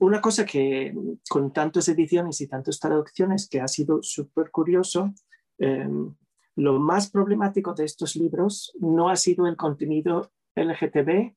Una 0.00 0.20
cosa 0.20 0.44
que 0.44 0.94
con 1.28 1.52
tantas 1.52 1.88
ediciones 1.88 2.40
y 2.40 2.48
tantas 2.48 2.80
traducciones 2.80 3.48
que 3.48 3.60
ha 3.60 3.68
sido 3.68 4.02
súper 4.02 4.50
curioso, 4.50 5.12
em, 5.58 6.14
lo 6.56 6.78
más 6.78 7.10
problemático 7.10 7.74
de 7.74 7.84
estos 7.84 8.16
libros 8.16 8.72
no 8.80 9.10
ha 9.10 9.16
sido 9.16 9.46
el 9.46 9.56
contenido 9.56 10.32
LGTB, 10.56 11.34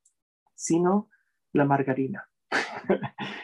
sino 0.56 1.10
la 1.54 1.66
margarina. 1.66 2.28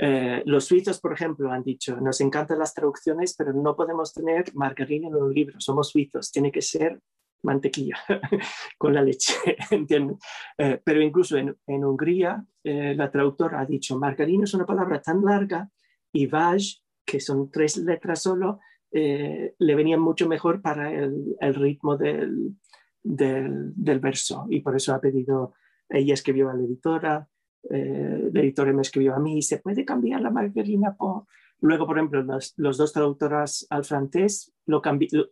Eh, 0.00 0.44
los 0.46 0.66
suizos, 0.66 1.00
por 1.00 1.12
ejemplo, 1.12 1.50
han 1.50 1.64
dicho, 1.64 2.00
nos 2.00 2.20
encantan 2.20 2.60
las 2.60 2.72
traducciones, 2.72 3.34
pero 3.36 3.52
no 3.52 3.74
podemos 3.74 4.14
tener 4.14 4.54
margarina 4.54 5.08
en 5.08 5.16
un 5.16 5.34
libro, 5.34 5.60
somos 5.60 5.88
suizos, 5.88 6.30
tiene 6.30 6.52
que 6.52 6.62
ser 6.62 7.00
mantequilla 7.42 7.96
con 8.78 8.94
la 8.94 9.02
leche, 9.02 9.34
¿entiendes? 9.72 10.18
Eh, 10.56 10.80
pero 10.84 11.02
incluso 11.02 11.36
en, 11.36 11.56
Hungría, 11.66 12.44
eh, 12.62 12.94
la 12.94 13.10
traductora 13.10 13.58
ha 13.58 13.66
dicho, 13.66 13.98
margarina 13.98 14.44
es 14.44 14.54
una 14.54 14.66
palabra 14.66 15.02
tan 15.02 15.24
larga 15.24 15.68
y 16.12 16.26
vaj, 16.26 16.62
que 17.04 17.18
son 17.18 17.50
tres 17.50 17.76
letras 17.78 18.22
solo, 18.22 18.60
le 18.90 19.74
venía 19.74 19.98
mucho 19.98 20.28
mejor 20.28 20.62
para 20.62 20.92
el, 20.92 21.54
ritmo 21.54 21.96
del, 21.96 22.56
del, 23.02 24.00
verso 24.00 24.46
y 24.48 24.60
por 24.60 24.76
eso 24.76 24.94
ha 24.94 25.00
pedido, 25.00 25.54
ella 25.88 26.14
escribió 26.14 26.50
a 26.50 26.54
la 26.54 26.64
editora, 26.64 27.28
eh, 27.70 28.30
el 28.32 28.36
editor 28.36 28.72
me 28.72 28.82
escribió 28.82 29.14
a 29.14 29.18
mí, 29.18 29.42
¿se 29.42 29.58
puede 29.58 29.84
cambiar 29.84 30.20
la 30.20 30.30
margarina 30.30 30.94
por...? 30.96 31.24
Luego, 31.60 31.86
por 31.86 31.98
ejemplo, 31.98 32.22
los, 32.22 32.54
dos 32.56 32.92
traductoras 32.92 33.66
al 33.68 33.84
francés 33.84 34.52
lo, 34.66 34.80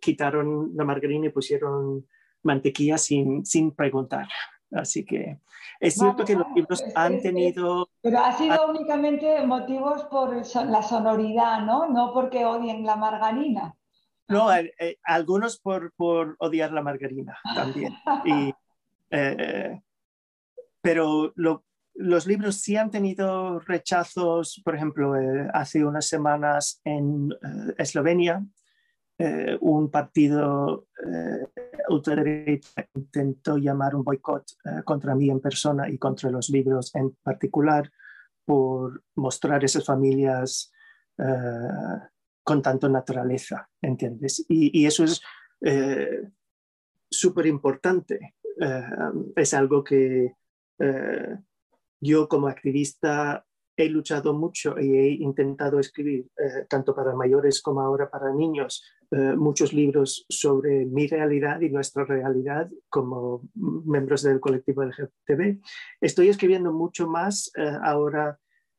quitaron 0.00 0.72
la 0.74 0.84
margarina 0.84 1.26
y 1.26 1.30
pusieron 1.30 2.04
mantequilla 2.42 2.98
sin, 2.98 3.46
sin 3.46 3.70
preguntar. 3.70 4.26
Así 4.72 5.04
que 5.04 5.38
es 5.80 5.94
cierto 5.94 6.24
que 6.24 6.34
los 6.34 6.46
libros 6.54 6.84
han 6.94 7.20
tenido... 7.20 7.88
Pero 8.02 8.18
ha 8.18 8.32
sido 8.32 8.68
únicamente 8.68 9.44
motivos 9.46 10.04
por 10.04 10.34
la 10.66 10.82
sonoridad, 10.82 11.62
¿no? 11.62 11.88
No 11.88 12.12
porque 12.12 12.44
odien 12.44 12.84
la 12.84 12.96
margarina. 12.96 13.74
No, 14.28 14.52
eh, 14.52 14.74
eh, 14.78 14.98
algunos 15.04 15.58
por, 15.58 15.92
por, 15.92 16.36
odiar 16.40 16.72
la 16.72 16.82
margarina 16.82 17.38
también. 17.54 17.94
Y, 18.24 18.52
pero 20.80 21.32
lo, 21.36 21.64
los 21.96 22.26
libros 22.26 22.56
sí 22.56 22.76
han 22.76 22.90
tenido 22.90 23.58
rechazos, 23.60 24.60
por 24.64 24.76
ejemplo, 24.76 25.16
eh, 25.16 25.48
hace 25.52 25.84
unas 25.84 26.06
semanas 26.06 26.80
en 26.84 27.32
eh, 27.32 27.74
Eslovenia, 27.78 28.44
eh, 29.18 29.56
un 29.60 29.90
partido 29.90 30.88
ultraderecha 31.88 32.86
intentó 32.94 33.56
llamar 33.56 33.94
un 33.94 34.02
boicot 34.02 34.44
contra 34.84 35.14
mí 35.14 35.30
en 35.30 35.40
persona 35.40 35.88
y 35.88 35.98
contra 35.98 36.30
los 36.30 36.50
libros 36.50 36.94
en 36.94 37.16
particular 37.22 37.90
por 38.44 39.02
mostrar 39.14 39.64
esas 39.64 39.84
familias 39.84 40.72
con 42.42 42.62
tanto 42.62 42.88
naturaleza, 42.88 43.68
¿entiendes? 43.80 44.44
Y, 44.48 44.80
y 44.80 44.86
eso 44.86 45.04
es 45.04 45.22
súper 47.08 47.46
importante. 47.46 48.34
es 49.36 49.54
algo 49.54 49.84
que 49.84 50.34
yo 52.00 52.28
como 52.28 52.48
activista 52.48 53.45
he 53.76 53.88
luchado 53.88 54.32
mucho 54.32 54.80
y 54.80 54.96
he 54.96 55.08
intentado 55.10 55.78
escribir, 55.78 56.26
eh, 56.38 56.64
tanto 56.68 56.94
para 56.94 57.14
mayores 57.14 57.60
como 57.60 57.80
ahora 57.80 58.08
para 58.08 58.32
niños, 58.32 58.82
eh, 59.10 59.34
muchos 59.36 59.72
libros 59.72 60.24
sobre 60.28 60.86
mi 60.86 61.06
realidad 61.06 61.60
y 61.60 61.68
nuestra 61.68 62.04
realidad 62.04 62.70
como 62.88 63.42
miembros 63.54 64.22
del 64.22 64.40
colectivo 64.40 64.82
LGTB. 64.82 65.60
Estoy 66.00 66.28
escribiendo 66.28 66.72
mucho 66.72 67.06
más 67.06 67.52
eh, 67.56 67.70
ahora 67.82 68.38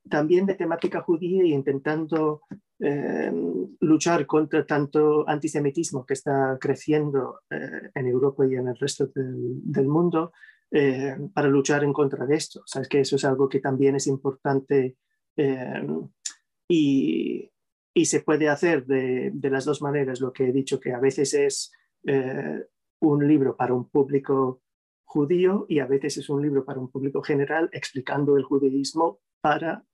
también 0.10 0.46
de 0.46 0.56
temática 0.56 1.02
judía 1.02 1.44
y 1.44 1.54
intentando 1.54 2.42
luchar 3.80 4.28
contra 4.28 4.64
tanto 4.64 5.28
antisemitismo 5.28 6.06
que 6.06 6.14
está 6.14 6.60
creciendo 6.62 7.40
en 7.50 8.06
Europa 8.06 8.46
y 8.46 8.54
en 8.54 8.68
el 8.68 8.78
resto 8.78 9.10
del 9.16 9.88
mundo, 9.88 10.32
eh, 10.72 11.16
para 11.34 11.48
luchar 11.48 11.84
en 11.84 11.94
contra 11.94 12.26
de 12.26 12.36
esto. 12.36 12.62
Sabes 12.66 12.90
que 12.90 13.00
eso 13.00 13.16
es 13.16 13.24
algo 13.24 13.48
que 13.48 13.60
también 13.60 13.96
es 13.96 14.08
importante 14.08 14.98
eh, 15.36 15.88
y, 16.68 17.50
y, 17.94 18.06
se 18.06 18.22
puede 18.22 18.50
hacer 18.50 18.86
de, 18.86 19.32
de, 19.34 19.50
las 19.50 19.64
dos 19.64 19.82
maneras. 19.82 20.20
Lo 20.20 20.34
que 20.34 20.50
he 20.50 20.52
dicho 20.52 20.80
que 20.80 20.94
a 20.94 21.00
veces 21.00 21.34
es 21.34 21.72
eh, 22.06 22.66
un 23.00 23.28
libro 23.28 23.56
para 23.56 23.74
un 23.74 23.90
público 23.90 24.62
judío 25.06 25.66
y 25.70 25.80
a 25.80 25.86
veces 25.86 26.18
es 26.18 26.30
un 26.30 26.42
libro 26.42 26.66
para 26.66 26.80
un 26.80 26.92
público 26.92 27.22
general 27.22 27.70
explicando 27.72 28.36
el 28.36 28.44
judaísmo 28.44 29.20
para 29.40 29.86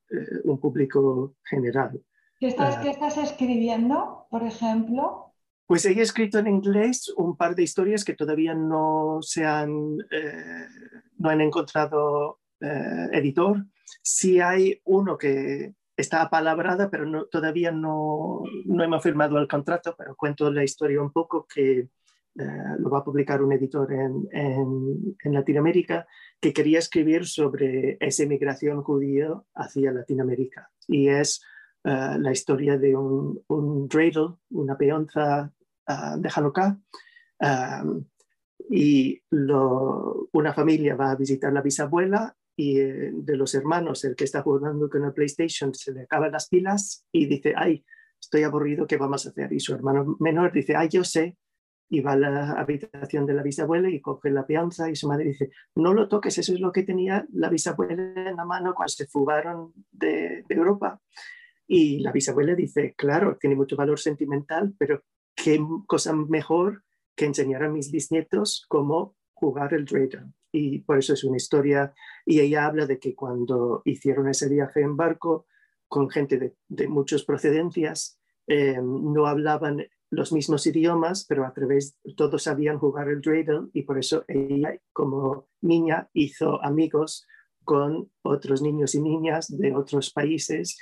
un 0.44 0.60
público 0.60 1.36
general. 1.44 2.04
¿Qué 2.40 2.48
estás, 2.48 2.78
¿Qué 2.78 2.90
estás 2.90 3.18
escribiendo, 3.18 4.28
por 4.30 4.44
ejemplo? 4.44 5.33
Pues 5.74 5.86
he 5.88 6.00
escrito 6.00 6.38
en 6.38 6.46
inglés 6.46 7.12
un 7.18 7.36
par 7.36 7.56
de 7.56 7.64
historias 7.64 8.06
que 8.06 8.14
todavía 8.14 8.54
no 8.54 9.18
se 9.24 9.44
han, 9.44 9.98
eh, 10.12 10.68
no 11.18 11.30
han 11.32 11.42
encontrado 11.42 12.42
eh, 12.62 13.10
editor. 13.12 13.66
Sí 14.04 14.40
hay 14.40 14.80
uno 14.84 15.18
que 15.18 15.74
está 15.98 16.22
apalabrada, 16.22 16.92
pero 16.92 17.08
no, 17.08 17.26
todavía 17.26 17.72
no, 17.72 18.44
no, 18.66 18.84
hemos 18.84 19.02
firmado 19.02 19.40
el 19.40 19.48
contrato, 19.48 19.96
pero 19.98 20.16
cuento 20.16 20.52
la 20.52 20.64
historia 20.64 21.02
un 21.02 21.12
poco 21.12 21.48
que 21.52 21.80
eh, 21.80 21.90
lo 22.78 22.92
va 22.92 23.00
a 23.00 23.04
publicar 23.04 23.42
un 23.42 23.54
editor 23.54 23.92
en, 23.94 24.28
en, 24.32 25.34
Latinoamérica 25.34 26.06
que 26.40 26.54
quería 26.54 26.78
escribir 26.78 27.26
sobre 27.26 27.98
esa 28.00 28.28
migración 28.28 28.84
judía 28.84 29.42
hacia 29.56 29.92
Latinoamérica. 29.92 30.70
Y 30.88 31.08
es 31.08 31.42
la 31.84 32.32
historia 32.32 32.78
de 32.78 32.96
un, 32.96 33.42
un 33.48 33.88
dreidel, 33.90 34.36
una 34.52 34.78
peonza 34.78 35.52
De 35.86 36.30
Hanukkah. 36.34 36.78
y 38.70 39.22
una 39.30 40.54
familia 40.54 40.96
va 40.96 41.12
a 41.12 41.16
visitar 41.16 41.52
la 41.52 41.62
bisabuela 41.62 42.36
y 42.56 42.80
eh, 42.80 43.12
de 43.14 43.36
los 43.36 43.56
hermanos, 43.56 44.04
el 44.06 44.16
que 44.16 44.26
está 44.26 44.42
jugando 44.42 44.90
con 44.90 45.04
el 45.04 45.14
PlayStation, 45.14 45.74
se 45.74 45.92
le 45.92 46.02
acaban 46.02 46.32
las 46.32 46.50
pilas 46.50 47.06
y 47.12 47.26
dice, 47.26 47.54
ay, 47.56 47.84
estoy 48.20 48.44
aburrido, 48.44 48.86
¿qué 48.86 48.98
vamos 48.98 49.26
a 49.26 49.30
hacer? 49.30 49.52
Y 49.54 49.60
su 49.60 49.74
hermano 49.74 50.16
menor 50.20 50.52
dice, 50.52 50.76
ay, 50.76 50.90
yo 50.90 51.04
sé, 51.04 51.38
y 51.90 52.02
va 52.02 52.14
a 52.14 52.18
la 52.18 52.52
habitación 52.54 53.26
de 53.26 53.34
la 53.34 53.44
bisabuela 53.44 53.90
y 53.90 54.02
coge 54.02 54.32
la 54.32 54.46
peonza 54.46 54.90
y 54.90 54.96
su 54.96 55.08
madre 55.08 55.26
dice, 55.26 55.50
no 55.76 55.94
lo 55.94 56.08
toques, 56.08 56.38
eso 56.38 56.54
es 56.54 56.60
lo 56.60 56.72
que 56.72 56.84
tenía 56.84 57.26
la 57.34 57.50
bisabuela 57.50 58.30
en 58.30 58.36
la 58.36 58.46
mano 58.46 58.74
cuando 58.74 58.90
se 58.90 59.08
fugaron 59.08 59.74
de 59.92 60.44
Europa. 60.50 61.02
Y 61.68 62.00
la 62.00 62.12
bisabuela 62.12 62.56
dice, 62.56 62.94
claro, 62.96 63.38
tiene 63.40 63.56
mucho 63.56 63.76
valor 63.76 64.00
sentimental, 64.00 64.74
pero 64.78 65.04
qué 65.36 65.60
cosa 65.88 66.14
mejor 66.14 66.84
que 67.16 67.26
enseñar 67.26 67.64
a 67.64 67.70
mis 67.70 67.92
bisnietos 67.92 68.66
cómo 68.68 69.16
jugar 69.34 69.74
el 69.74 69.86
Drayton. 69.86 70.34
Y 70.52 70.80
por 70.80 71.00
eso 71.00 71.14
es 71.14 71.24
una 71.24 71.38
historia. 71.38 71.94
Y 72.26 72.40
ella 72.40 72.66
habla 72.66 72.86
de 72.86 73.00
que 73.00 73.16
cuando 73.16 73.82
hicieron 73.86 74.30
ese 74.30 74.50
viaje 74.50 74.82
en 74.82 74.96
barco 74.96 75.48
con 75.88 76.10
gente 76.10 76.38
de, 76.38 76.56
de 76.68 76.88
muchas 76.88 77.24
procedencias, 77.24 78.20
eh, 78.48 78.78
no 78.82 79.26
hablaban 79.26 79.86
los 80.10 80.32
mismos 80.32 80.68
idiomas, 80.68 81.26
pero 81.28 81.46
a 81.46 81.54
través 81.54 81.98
todos 82.16 82.44
sabían 82.44 82.78
jugar 82.78 83.10
el 83.10 83.22
dreidel 83.22 83.70
y 83.74 83.84
por 83.84 83.98
eso 83.98 84.24
ella 84.28 84.80
como 84.92 85.48
niña 85.62 86.10
hizo 86.14 86.64
amigos 86.64 87.26
con 87.64 88.12
otros 88.22 88.62
niños 88.62 88.94
y 88.96 89.02
niñas 89.02 89.48
de 89.48 89.76
otros 89.76 90.12
países, 90.12 90.78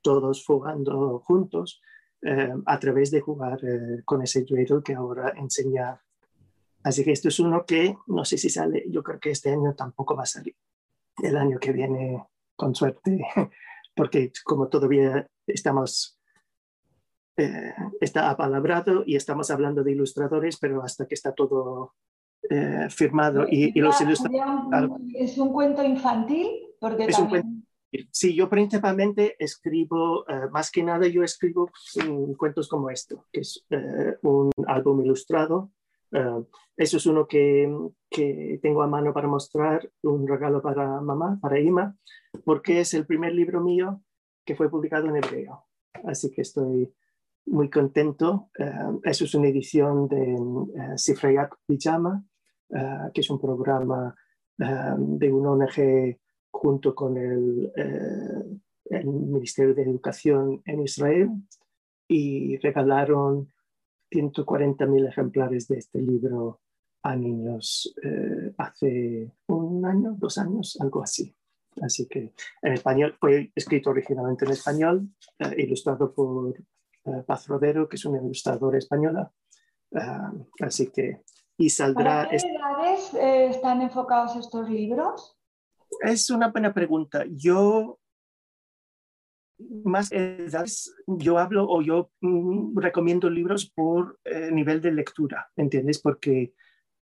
todos 0.00 0.44
jugando 0.44 1.20
juntos. 1.20 1.80
Eh, 2.24 2.54
a 2.66 2.78
través 2.78 3.10
de 3.10 3.20
jugar 3.20 3.58
eh, 3.64 4.02
con 4.04 4.22
ese 4.22 4.42
dreidel 4.44 4.80
que 4.84 4.94
ahora 4.94 5.32
enseña. 5.36 6.00
Así 6.84 7.02
que 7.02 7.10
esto 7.10 7.28
es 7.28 7.40
uno 7.40 7.66
que 7.66 7.96
no 8.06 8.24
sé 8.24 8.38
si 8.38 8.48
sale, 8.48 8.84
yo 8.88 9.02
creo 9.02 9.18
que 9.18 9.32
este 9.32 9.50
año 9.50 9.74
tampoco 9.74 10.14
va 10.14 10.22
a 10.22 10.26
salir. 10.26 10.54
El 11.20 11.36
año 11.36 11.58
que 11.58 11.72
viene, 11.72 12.24
con 12.54 12.76
suerte, 12.76 13.24
porque 13.96 14.30
como 14.44 14.68
todavía 14.68 15.26
estamos, 15.48 16.20
eh, 17.36 17.74
está 18.00 18.30
apalabrado 18.30 19.02
y 19.04 19.16
estamos 19.16 19.50
hablando 19.50 19.82
de 19.82 19.90
ilustradores, 19.90 20.58
pero 20.58 20.82
hasta 20.82 21.06
que 21.06 21.14
está 21.14 21.32
todo 21.32 21.94
firmado 22.90 23.46
y, 23.48 23.72
los 23.80 23.98
ilustradores... 24.00 24.90
¿Es 25.14 25.38
un 25.38 25.52
cuento 25.52 25.82
infantil? 25.82 26.48
Porque 26.78 27.04
es 27.04 27.16
también... 27.16 27.51
Sí, 28.10 28.34
yo 28.34 28.48
principalmente 28.48 29.36
escribo, 29.38 30.26
eh, 30.26 30.48
más 30.50 30.70
que 30.70 30.82
nada 30.82 31.06
yo 31.08 31.22
escribo 31.22 31.70
mm, 31.96 32.32
cuentos 32.34 32.68
como 32.68 32.88
esto, 32.88 33.26
que 33.30 33.40
es 33.40 33.64
eh, 33.68 34.16
un 34.22 34.50
álbum 34.66 35.02
ilustrado. 35.02 35.72
Eh, 36.10 36.44
eso 36.76 36.96
es 36.96 37.06
uno 37.06 37.26
que, 37.26 37.70
que, 38.08 38.58
tengo 38.62 38.82
a 38.82 38.86
mano 38.86 39.12
para 39.12 39.28
mostrar, 39.28 39.90
un 40.02 40.26
regalo 40.26 40.62
para 40.62 41.02
mamá, 41.02 41.38
para 41.40 41.60
Ima, 41.60 41.94
porque 42.44 42.80
es 42.80 42.94
el 42.94 43.06
primer 43.06 43.34
libro 43.34 43.60
mío 43.60 44.02
que 44.44 44.56
fue 44.56 44.70
publicado 44.70 45.08
en 45.08 45.16
hebreo. 45.16 45.66
Así 46.04 46.30
que 46.30 46.42
estoy 46.42 46.90
muy 47.44 47.68
contento. 47.68 48.50
eso 49.04 49.24
es 49.24 49.34
una 49.34 49.48
edición 49.48 50.08
de 50.08 50.96
Sifrayat 50.96 51.50
Pijama, 51.66 52.24
que 53.12 53.20
es 53.20 53.30
un 53.30 53.40
programa 53.40 54.14
de 54.56 55.32
una 55.32 55.50
ONG 55.50 56.18
junto 56.52 56.94
con 56.94 57.16
el, 57.16 57.72
eh, 57.74 58.60
el, 58.84 59.06
Ministerio 59.06 59.74
de 59.74 59.82
Educación 59.82 60.62
en 60.66 60.82
Israel 60.82 61.30
y 62.06 62.58
regalaron 62.58 63.50
140.000 64.10 65.08
ejemplares 65.08 65.66
de 65.68 65.78
este 65.78 66.00
libro 66.00 66.60
a 67.02 67.16
niños 67.16 67.92
eh, 68.02 68.54
hace 68.58 69.32
un 69.48 69.84
año, 69.84 70.14
dos 70.18 70.38
años, 70.38 70.78
algo 70.80 71.02
así. 71.02 71.34
Así 71.80 72.06
que 72.06 72.34
en 72.60 72.72
español 72.74 73.16
fue 73.18 73.50
escrito 73.56 73.90
originalmente 73.90 74.44
en 74.44 74.50
español, 74.52 75.08
eh, 75.38 75.54
ilustrado 75.56 76.12
por 76.12 76.54
Paz 77.26 77.48
Rodero, 77.48 77.88
que 77.88 77.96
es 77.96 78.04
una 78.04 78.22
ilustradora 78.22 78.78
española. 78.78 79.32
Ah, 79.94 80.32
así 80.60 80.90
que, 80.90 81.22
y 81.56 81.70
saldrá... 81.70 82.28
¿Para 82.28 82.28
qué 82.28 82.36
edades 82.36 83.14
están 83.56 83.80
enfocados 83.80 84.36
estos 84.36 84.68
libros? 84.68 85.36
Es 86.00 86.30
una 86.30 86.48
buena 86.48 86.72
pregunta. 86.72 87.24
Yo, 87.30 88.00
más 89.84 90.10
edades, 90.10 90.94
yo 91.06 91.38
hablo 91.38 91.66
o 91.68 91.82
yo 91.82 92.10
mm, 92.20 92.78
recomiendo 92.78 93.30
libros 93.30 93.70
por 93.70 94.18
nivel 94.50 94.80
de 94.80 94.92
lectura, 94.92 95.50
¿entiendes? 95.56 96.00
Porque 96.00 96.54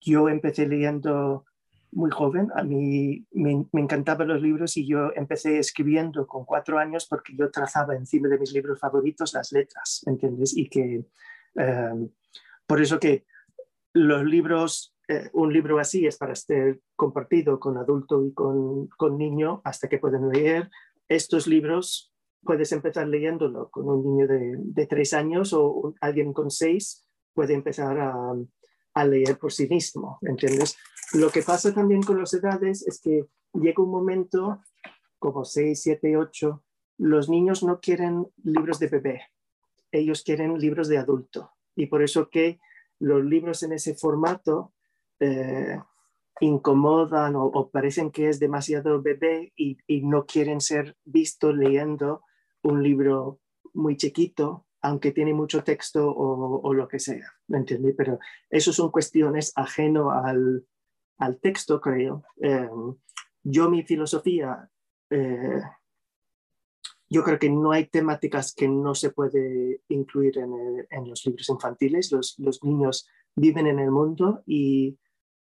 yo 0.01 0.29
empecé 0.29 0.67
leyendo 0.67 1.45
muy 1.91 2.11
joven. 2.11 2.49
A 2.55 2.63
mí 2.63 3.25
me, 3.31 3.65
encantaban 3.73 4.27
los 4.27 4.41
libros 4.41 4.77
y 4.77 4.87
yo 4.87 5.11
empecé 5.15 5.59
escribiendo 5.59 6.27
con 6.27 6.45
cuatro 6.45 6.77
años 6.77 7.07
porque 7.07 7.35
yo 7.35 7.49
trazaba 7.51 7.95
encima 7.95 8.27
de 8.27 8.37
mis 8.37 8.53
libros 8.53 8.79
favoritos 8.79 9.33
las 9.33 9.51
letras, 9.51 10.03
¿entiendes? 10.05 10.55
Y 10.55 10.69
que 10.69 11.05
em, 11.55 12.09
por 12.67 12.81
eso 12.81 12.99
que 12.99 13.25
los 13.93 14.23
libros, 14.23 14.95
eh, 15.07 15.29
un 15.33 15.51
libro 15.51 15.79
así 15.79 16.05
es 16.05 16.17
para 16.17 16.35
ser 16.35 16.79
compartido 16.99 17.59
con 17.59 17.77
adulto 17.77 18.25
y 18.25 18.33
con, 18.33 18.87
con 18.89 19.17
niño 19.17 19.61
hasta 19.63 19.87
que 19.87 19.99
pueden 19.99 20.29
leer. 20.29 20.69
Estos 21.07 21.47
libros 21.47 22.13
puedes 22.43 22.71
empezar 22.73 23.07
leyéndolo 23.07 23.69
con 23.71 23.87
un 23.89 24.03
niño 24.03 24.27
de, 24.27 24.55
de 24.57 24.85
tres 24.85 25.13
años 25.13 25.53
o 25.53 25.95
alguien 26.01 26.33
con 26.33 26.51
seis 26.51 27.07
puede 27.33 27.53
empezar 27.53 27.97
a, 27.99 28.35
a 28.93 29.05
leer 29.05 29.37
por 29.37 29.53
sí 29.53 29.67
mismo, 29.67 30.19
¿entiendes? 30.21 30.75
Lo 31.13 31.29
que 31.29 31.41
pasa 31.41 31.73
también 31.73 32.03
con 32.03 32.19
las 32.19 32.33
edades 32.33 32.85
es 32.85 32.99
que 33.01 33.25
llega 33.53 33.81
un 33.81 33.91
momento, 33.91 34.61
como 35.17 35.45
6, 35.45 35.81
7, 35.81 36.17
8, 36.17 36.63
los 36.97 37.29
niños 37.29 37.63
no 37.63 37.79
quieren 37.79 38.27
libros 38.43 38.77
de 38.79 38.87
bebé, 38.87 39.21
ellos 39.91 40.21
quieren 40.23 40.57
libros 40.59 40.89
de 40.89 40.97
adulto. 40.97 41.51
Y 41.75 41.85
por 41.87 42.03
eso 42.03 42.29
que 42.29 42.59
los 42.99 43.23
libros 43.23 43.63
en 43.63 43.71
ese 43.71 43.95
formato 43.95 44.73
eh, 45.19 45.79
incomodan 46.41 47.35
o, 47.35 47.69
parecen 47.69 48.11
que 48.11 48.29
es 48.29 48.39
demasiado 48.39 49.01
bebé 49.01 49.53
y, 49.55 49.77
no 50.03 50.25
quieren 50.25 50.61
ser 50.61 50.95
vistos 51.05 51.55
leyendo 51.55 52.23
un 52.63 52.83
libro 52.83 53.39
muy 53.73 53.97
chiquito, 53.97 54.65
aunque 54.81 55.11
tiene 55.11 55.33
mucho 55.33 55.63
texto 55.63 56.13
o, 56.15 56.73
lo 56.73 56.87
que 56.87 56.99
sea, 56.99 57.33
¿me 57.47 57.57
entiendes? 57.57 57.95
Pero 57.97 58.19
eso 58.49 58.73
son 58.73 58.91
cuestiones 58.91 59.51
ajeno 59.55 60.11
al, 60.11 60.65
al 61.17 61.39
texto, 61.39 61.79
creo. 61.79 62.23
Eh, 62.41 62.69
yo 63.43 63.69
mi 63.69 63.83
filosofía, 63.83 64.69
eh, 65.09 65.61
yo 67.09 67.23
creo 67.23 67.39
que 67.39 67.49
no 67.49 67.71
hay 67.71 67.87
temáticas 67.87 68.53
que 68.53 68.67
no 68.67 68.93
se 68.93 69.11
puede 69.11 69.81
incluir 69.89 70.37
en, 70.37 71.09
los 71.09 71.25
libros 71.25 71.49
infantiles. 71.49 72.11
Los, 72.11 72.63
niños 72.63 73.07
viven 73.35 73.67
en 73.67 73.79
el 73.79 73.91
mundo 73.91 74.43
y 74.45 74.97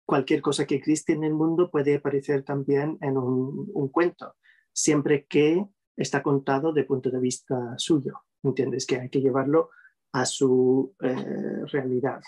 cualquier 0.05 0.41
cosa 0.41 0.65
que 0.65 0.75
existe 0.75 1.13
en 1.13 1.23
el 1.23 1.33
mundo 1.33 1.69
puede 1.69 1.95
aparecer 1.95 2.43
también 2.43 2.97
en 3.01 3.17
un, 3.17 3.89
cuento, 3.89 4.35
siempre 4.71 5.25
que 5.25 5.65
está 5.97 6.21
contado 6.21 6.73
de 6.73 6.83
punto 6.83 7.09
de 7.09 7.19
vista 7.19 7.73
suyo. 7.77 8.21
¿Entiendes? 8.43 8.85
Que 8.85 8.99
hay 8.99 9.09
que 9.09 9.21
llevarlo 9.21 9.71
a 10.11 10.25
su 10.25 10.93
eh, 11.01 11.65
realidad. 11.71 12.21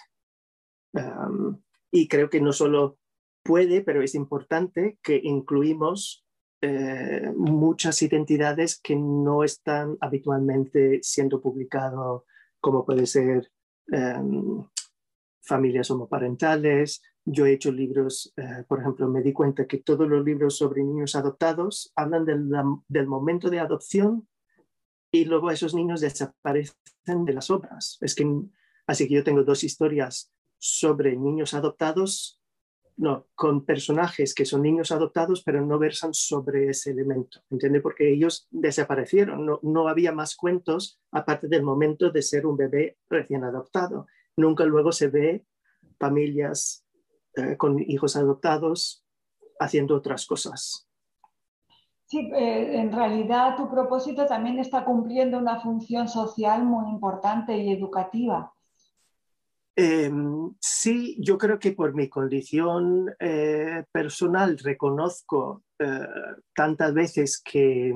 Y 1.92 2.08
creo 2.08 2.30
que 2.30 2.42
no 2.42 2.52
solo 2.52 2.98
puede, 3.44 3.82
pero 3.82 4.02
es 4.02 4.16
importante 4.16 4.98
que 5.04 5.20
incluimos 5.24 6.26
eh, 6.62 7.32
muchas 7.36 8.02
identidades 8.02 8.80
que 8.80 8.96
no 8.96 9.44
están 9.44 9.98
habitualmente 10.02 11.00
siendo 11.04 11.40
publicadas, 11.40 12.24
como 12.60 12.84
puede 12.84 13.06
ser 13.06 13.52
em, 13.92 14.66
familias 15.42 15.92
homoparentales. 15.92 17.02
Yo 17.26 17.46
he 17.46 17.54
hecho 17.54 17.72
libros, 17.72 18.34
eh, 18.38 18.64
por 18.68 18.80
ejemplo, 18.80 19.08
me 19.10 19.22
di 19.22 19.34
cuenta 19.34 19.68
que 19.68 19.80
todos 19.80 20.08
los 20.08 20.24
libros 20.24 20.58
sobre 20.58 20.84
niños 20.84 21.16
adoptados 21.16 21.92
hablan 21.96 22.26
del, 22.26 22.50
del 22.88 23.08
momento 23.08 23.50
de 23.50 23.60
adopción 23.60 24.28
y 25.12 25.26
luego 25.26 25.52
esos 25.52 25.74
niños 25.74 26.02
desaparecen 26.02 27.26
de 27.26 27.34
las 27.34 27.50
obras. 27.50 27.98
Es 28.02 28.16
que, 28.16 28.26
así 28.86 29.08
que 29.08 29.16
yo 29.16 29.24
tengo 29.24 29.44
dos 29.44 29.64
historias 29.64 30.32
sobre 30.60 31.16
niños 31.16 31.54
adoptados 31.54 32.42
no, 32.98 33.28
con 33.36 33.64
personajes 33.64 34.34
que 34.34 34.46
son 34.46 34.64
niños 34.64 34.92
adoptados, 34.92 35.44
pero 35.44 35.64
no 35.64 35.78
versan 35.78 36.14
sobre 36.14 36.70
ese 36.70 36.92
elemento, 36.92 37.42
¿entiende? 37.52 37.80
Porque 37.80 38.12
ellos 38.12 38.48
desaparecieron, 38.50 39.60
no, 39.62 39.88
había 39.88 40.12
más 40.12 40.36
cuentos 40.36 41.00
aparte 41.12 41.48
del 41.48 41.62
momento 41.62 42.10
de 42.10 42.24
ser 42.24 42.48
un 42.48 42.58
bebé 42.58 42.98
recién 43.08 43.44
adoptado. 43.44 44.08
Nunca 44.38 44.64
luego 44.66 44.92
se 44.92 45.08
ve 45.08 45.46
familias 46.00 46.86
eh, 47.36 47.58
con 47.58 47.80
hijos 47.80 48.16
adoptados 48.16 49.04
haciendo 49.60 49.96
otras 49.96 50.26
cosas. 50.26 50.88
Sí, 52.06 52.32
eh, 52.34 52.80
en 52.80 52.92
realidad 52.92 53.58
tu 53.58 53.70
propósito 53.70 54.26
también 54.26 54.60
está 54.60 54.86
cumpliendo 54.86 55.38
una 55.38 55.60
función 55.60 56.08
social 56.08 56.64
muy 56.64 56.90
importante 56.90 57.58
y 57.58 57.72
educativa. 57.72 58.54
Em, 59.76 60.56
sí, 60.60 61.18
yo 61.20 61.38
creo 61.38 61.60
que 61.60 61.74
por 61.74 61.94
mi 61.94 62.08
condición 62.10 63.14
eh, 63.20 63.84
personal 63.92 64.58
reconozco 64.58 65.64
tantas 66.56 66.92
veces 66.96 67.40
que, 67.40 67.94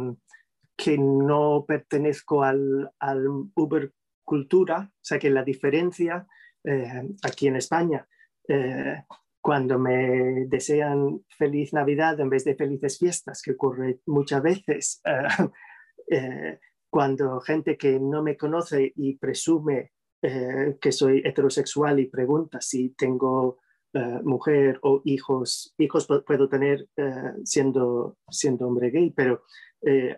que 0.77 0.97
no 0.99 1.65
pertenezco 1.67 2.43
al, 2.43 2.91
al, 2.99 3.27
Uber 3.56 3.91
cultura, 4.33 4.89
o 4.89 5.03
sea 5.09 5.19
que 5.19 5.29
la 5.29 5.43
diferencia 5.43 6.25
eh, 6.63 7.03
aquí 7.23 7.47
en 7.47 7.57
España, 7.57 8.07
cuando 9.39 9.79
me 9.79 10.45
desean 10.47 11.21
feliz 11.37 11.71
Navidad 11.73 12.19
en 12.19 12.29
vez 12.29 12.43
de 12.43 12.55
felices 12.55 12.97
fiestas, 12.97 13.41
que 13.41 13.51
ocurre 13.51 13.99
muchas 14.05 14.41
veces, 14.43 15.01
cuando 16.89 17.39
gente 17.39 17.77
que 17.77 17.99
no 17.99 18.21
me 18.23 18.35
conoce 18.35 18.91
y 18.95 19.17
presume 19.17 19.91
eh, 20.23 20.77
que 20.79 20.91
soy 20.91 21.23
heterosexual 21.25 21.99
y 21.99 22.05
pregunta 22.05 22.61
si 22.61 22.89
tengo 22.89 23.57
eh, 23.91 24.19
mujer 24.23 24.77
o 24.83 25.01
hijos, 25.03 25.73
hijos 25.79 26.07
puedo 26.27 26.47
tener 26.47 26.87
eh, 26.95 27.33
siendo, 27.43 28.17
siendo 28.29 28.67
hombre 28.67 28.91
gay, 28.91 29.09
pero 29.09 29.41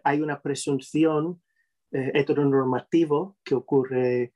hay 0.03 0.19
una 0.19 0.41
presunción 0.41 1.41
heteronormativo 1.93 3.37
que 3.43 3.55
ocurre. 3.55 4.33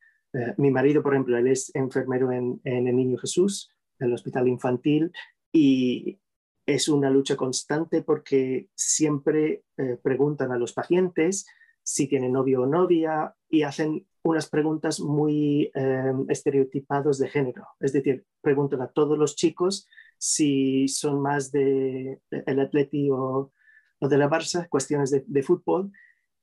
mi 0.58 0.72
marido, 0.72 1.02
por 1.02 1.14
ejemplo, 1.14 1.38
él 1.38 1.48
es 1.48 1.74
enfermero 1.76 2.32
en, 2.32 2.62
el 2.64 2.96
Niño 2.96 3.18
Jesús, 3.18 3.70
en 4.00 4.08
el 4.08 4.14
hospital 4.14 4.48
infantil, 4.48 5.12
y 5.52 6.20
es 6.66 6.88
una 6.88 7.10
lucha 7.10 7.36
constante 7.36 8.04
porque 8.04 8.70
siempre 8.76 9.64
preguntan 10.04 10.52
a 10.52 10.58
los 10.58 10.74
pacientes 10.74 11.46
si 11.82 12.08
tienen 12.08 12.34
novio 12.34 12.64
o 12.64 12.66
novia 12.66 13.34
y 13.50 13.64
hacen 13.64 14.06
unas 14.28 14.50
preguntas 14.50 15.00
muy 15.00 15.72
eh, 15.74 16.14
estereotipadas 16.28 17.18
de 17.18 17.30
género. 17.30 17.66
Es 17.80 17.94
decir, 17.94 18.26
preguntan 18.42 18.82
a 18.82 18.90
todos 18.90 19.18
los 19.18 19.38
chicos 19.38 19.88
si 20.18 20.90
son 20.90 21.22
más 21.22 21.50
de, 21.52 22.20
el 22.30 22.60
Atleti 22.60 23.10
o, 23.10 23.54
de 24.02 24.18
la 24.18 24.30
Barça, 24.30 24.68
cuestiones 24.68 25.12
de, 25.12 25.44
fútbol, 25.44 25.92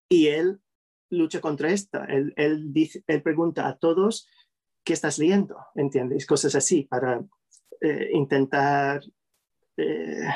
y 0.08 0.28
él 0.28 0.60
lucha 1.16 1.40
contra 1.40 1.70
esta. 1.70 2.04
Él, 2.04 2.32
él, 2.36 3.22
pregunta 3.22 3.66
a 3.66 3.76
todos 3.76 4.28
qué 4.84 4.92
estás 4.92 5.18
leyendo, 5.18 5.56
¿entiendes? 5.74 6.26
Cosas 6.26 6.54
así 6.54 6.84
para 6.84 7.24
eh, 7.80 8.10
intentar 8.12 9.02
eh, 9.76 10.28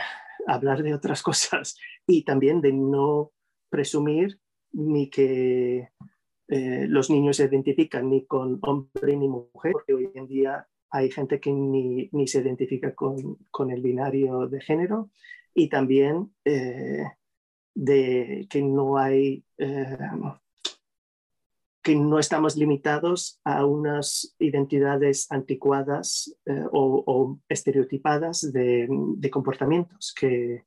hablar 0.47 0.83
de 0.83 0.95
otras 0.95 1.23
cosas 1.29 1.77
y 2.07 2.25
también 2.25 2.61
de 2.61 2.73
no 2.73 3.33
presumir 3.71 4.41
ni 4.73 5.11
que 5.11 5.91
eh, 6.49 6.87
los 6.89 7.11
niños 7.11 7.37
se 7.37 7.45
identifican 7.45 8.09
ni 8.09 8.25
con 8.27 8.59
hombre 8.63 9.17
ni 9.17 9.29
mujer, 9.29 9.73
porque 9.73 9.95
hoy 9.95 10.11
en 10.15 10.27
día 10.27 10.67
hay 10.91 11.11
gente 11.11 11.39
que 11.39 11.53
ni, 11.53 12.09
se 12.27 12.41
identifica 12.41 12.95
con, 12.95 13.39
el 13.71 13.83
binario 13.83 14.47
de 14.47 14.61
género 14.61 15.11
y 15.55 15.69
también 15.69 16.33
de 17.75 18.47
que 18.49 18.63
no 18.63 18.97
hay 18.97 19.45
que 21.89 21.95
no 21.95 22.19
estamos 22.19 22.55
limitados 22.55 23.41
a 23.45 23.65
unas 23.65 24.37
identidades 24.39 25.27
anticuadas 25.31 26.37
o, 26.71 27.39
estereotipadas 27.49 28.53
de, 28.53 29.31
comportamientos 29.33 30.13
que, 30.13 30.67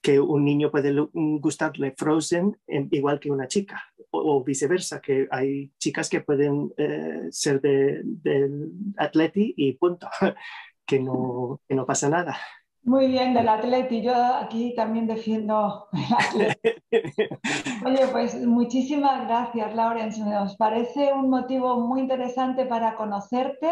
que 0.00 0.18
un 0.18 0.42
niño 0.42 0.70
puede 0.70 0.90
gustarle 1.12 1.92
Frozen 1.98 2.56
igual 2.92 3.20
que 3.20 3.30
una 3.30 3.46
chica, 3.46 3.84
o, 4.08 4.42
viceversa, 4.42 5.02
que 5.02 5.28
hay 5.30 5.70
chicas 5.78 6.08
que 6.08 6.22
pueden 6.22 6.72
eh, 6.78 7.28
ser 7.30 7.60
del 7.60 8.22
de 8.22 8.70
Atleti 8.96 9.52
y 9.54 9.72
punto, 9.72 10.08
que 10.86 10.98
no, 10.98 11.60
que 11.68 11.74
no 11.74 11.84
pasa 11.84 12.08
nada. 12.08 12.38
Muy 12.86 13.06
bien, 13.06 13.32
del 13.32 13.48
Atleti. 13.48 14.02
Yo 14.02 14.14
aquí 14.14 14.74
también 14.74 15.06
defiendo 15.06 15.88
el 15.92 16.14
Atleti. 16.14 16.68
Oye, 17.86 18.06
pues 18.12 18.46
muchísimas 18.46 19.26
gracias, 19.26 19.74
Laurence. 19.74 20.20
Nos 20.20 20.56
parece 20.56 21.10
un 21.14 21.30
motivo 21.30 21.80
muy 21.80 22.00
interesante 22.00 22.66
para 22.66 22.94
conocerte 22.94 23.70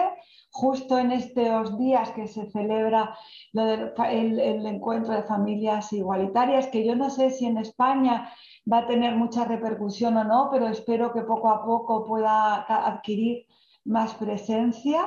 justo 0.50 0.98
en 0.98 1.12
estos 1.12 1.78
días 1.78 2.10
que 2.12 2.26
se 2.26 2.50
celebra 2.50 3.14
el, 3.52 4.40
el 4.40 4.64
encuentro 4.64 5.12
de 5.12 5.24
familias 5.24 5.92
igualitarias, 5.92 6.68
que 6.68 6.86
yo 6.86 6.96
no 6.96 7.10
sé 7.10 7.30
si 7.30 7.44
en 7.44 7.58
España 7.58 8.32
va 8.70 8.78
a 8.78 8.86
tener 8.86 9.14
mucha 9.14 9.44
repercusión 9.44 10.16
o 10.16 10.24
no, 10.24 10.48
pero 10.50 10.68
espero 10.68 11.12
que 11.12 11.20
poco 11.20 11.50
a 11.50 11.62
poco 11.62 12.06
pueda 12.06 12.62
adquirir 12.62 13.46
más 13.84 14.14
presencia 14.14 15.06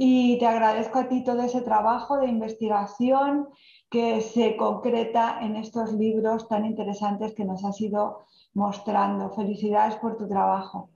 y 0.00 0.38
te 0.38 0.46
agradezco 0.46 1.00
a 1.00 1.08
ti 1.08 1.24
todo 1.24 1.42
ese 1.42 1.60
trabajo 1.60 2.18
de 2.18 2.28
investigación 2.28 3.48
que 3.90 4.20
se 4.20 4.56
concreta 4.56 5.40
en 5.42 5.56
estos 5.56 5.92
libros 5.92 6.46
tan 6.46 6.64
interesantes 6.64 7.34
que 7.34 7.44
nos 7.44 7.64
has 7.64 7.80
ido 7.80 8.20
mostrando. 8.54 9.30
Felicidades 9.30 9.96
por 9.96 10.16
tu 10.16 10.28
trabajo. 10.28 10.90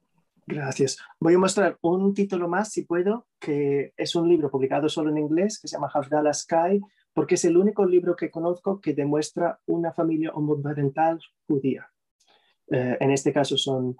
Gracias. 0.47 0.99
Voy 1.19 1.35
a 1.35 1.39
mostrar 1.39 1.79
un 1.83 2.15
título 2.15 2.49
más, 2.49 2.71
si 2.71 2.85
puedo, 2.85 3.27
que 3.41 3.93
es 3.97 4.15
un 4.15 4.29
libro 4.29 4.51
publicado 4.51 4.89
solo 4.89 5.11
en 5.11 5.19
inglés, 5.19 5.59
que 5.61 5.67
se 5.67 5.77
llama 5.77 5.91
Havdalah 5.93 6.33
Sky, 6.33 6.81
porque 7.13 7.35
es 7.35 7.45
el 7.45 7.57
único 7.57 7.85
libro 7.85 8.15
que 8.15 8.31
conozco 8.31 8.81
que 8.81 8.95
demuestra 8.95 9.59
una 9.67 9.93
familia 9.93 10.31
homoparental 10.33 11.19
judía. 11.49 11.91
Eh, 12.71 12.99
en 13.01 13.11
este 13.11 13.33
caso 13.33 13.57
son 13.57 13.97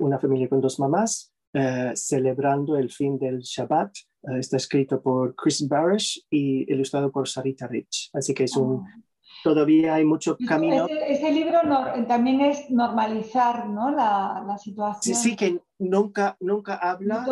una 0.00 0.18
familia 0.18 0.48
con 0.48 0.60
dos 0.60 0.80
mamás, 0.80 1.32
eh, 1.52 1.92
celebrando 1.94 2.76
el 2.76 2.90
fin 2.90 3.16
del 3.16 3.40
Shabbat 3.40 3.92
está 4.38 4.56
escrito 4.56 5.00
por 5.00 5.34
Chris 5.34 5.66
Barish 5.66 6.26
y 6.30 6.70
ilustrado 6.72 7.10
por 7.10 7.28
Sarita 7.28 7.66
Rich. 7.66 8.10
Así 8.12 8.34
que 8.34 8.44
es 8.44 8.56
un, 8.56 8.84
ah. 8.86 9.02
todavía 9.42 9.94
hay 9.94 10.04
mucho 10.04 10.36
camino. 10.46 10.86
Ese, 10.88 11.32
libro 11.32 11.58
también 12.06 12.40
es 12.40 12.70
normalizar 12.70 13.68
¿no? 13.68 13.90
la, 13.90 14.44
la, 14.46 14.58
situación. 14.58 15.14
Sí, 15.14 15.30
sí, 15.30 15.36
que 15.36 15.60
nunca, 15.78 16.36
nunca 16.40 16.76
habla 16.76 17.24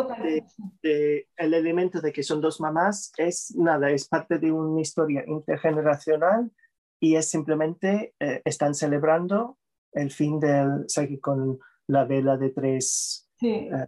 de, 0.81 1.27
el 1.37 1.53
elemento 1.53 2.01
de 2.01 2.11
que 2.11 2.23
son 2.23 2.41
dos 2.41 2.59
mamás. 2.59 3.11
Es 3.17 3.55
nada, 3.55 3.91
es 3.91 4.07
parte 4.07 4.39
de 4.39 4.51
una 4.51 4.81
historia 4.81 5.23
intergeneracional 5.27 6.51
y 6.99 7.15
es 7.15 7.29
simplemente, 7.29 8.13
eh, 8.19 8.41
están 8.43 8.73
celebrando 8.73 9.57
el 9.93 10.11
fin 10.11 10.39
del, 10.39 10.85
con 11.21 11.59
la 11.87 12.05
vela 12.05 12.37
de 12.37 12.49
tres. 12.49 13.29
Sí. 13.37 13.69
Eh, 13.71 13.87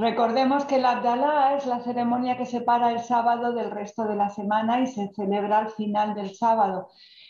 Recordemos 0.00 0.64
que 0.64 0.78
la 0.78 0.92
Abdalá 0.92 1.58
es 1.58 1.66
la 1.66 1.84
ceremonia 1.84 2.38
que 2.38 2.46
separa 2.46 2.90
el 2.90 3.00
sábado 3.00 3.52
del 3.52 3.70
resto 3.70 4.04
de 4.04 4.16
la 4.16 4.30
semana 4.30 4.80
y 4.80 4.86
se 4.86 5.10
celebra 5.14 5.58
al 5.58 5.70
final 5.72 6.14
del 6.14 6.34
sábado, 6.34 6.88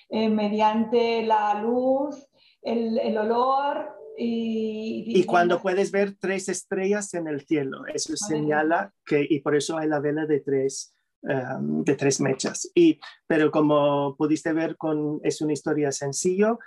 eh, 0.08 0.28
mediante 0.28 1.24
la 1.24 1.60
luz, 1.60 2.28
el, 2.62 3.18
olor 3.18 3.88
y, 4.16 5.02
y, 5.04 5.24
cuando 5.24 5.60
puedes 5.60 5.90
ver 5.90 6.14
tres 6.16 6.48
estrellas 6.48 7.12
en 7.14 7.26
el 7.26 7.40
cielo, 7.40 7.86
eso 7.92 8.16
señala 8.16 8.94
que, 9.04 9.26
y 9.28 9.40
por 9.40 9.56
eso 9.56 9.76
hay 9.76 9.88
la 9.88 9.98
vela 9.98 10.26
de 10.26 10.38
tres, 10.38 10.94
um, 11.22 11.82
de 11.82 11.96
tres 11.96 12.20
mechas. 12.20 12.70
Y, 12.72 13.00
pero 13.26 13.50
como 13.50 14.14
pudiste 14.16 14.52
ver, 14.52 14.76
con, 14.76 15.18
es 15.24 15.40
una 15.40 15.54
historia 15.54 15.90
sencillo, 15.90 16.60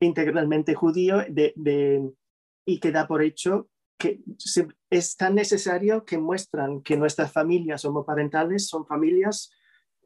integralmente 0.00 0.74
judío, 0.74 1.18
de, 1.28 1.52
de, 1.54 2.10
y 2.64 2.80
que 2.80 2.90
da 2.90 3.06
por 3.06 3.22
hecho 3.22 3.68
que 3.98 4.20
es 4.90 5.16
tan 5.16 5.34
necesario 5.34 6.04
que 6.04 6.18
muestran 6.18 6.82
que 6.82 6.96
nuestras 6.96 7.32
familias 7.32 7.84
homoparentales 7.84 8.68
son 8.68 8.86
familias, 8.86 9.50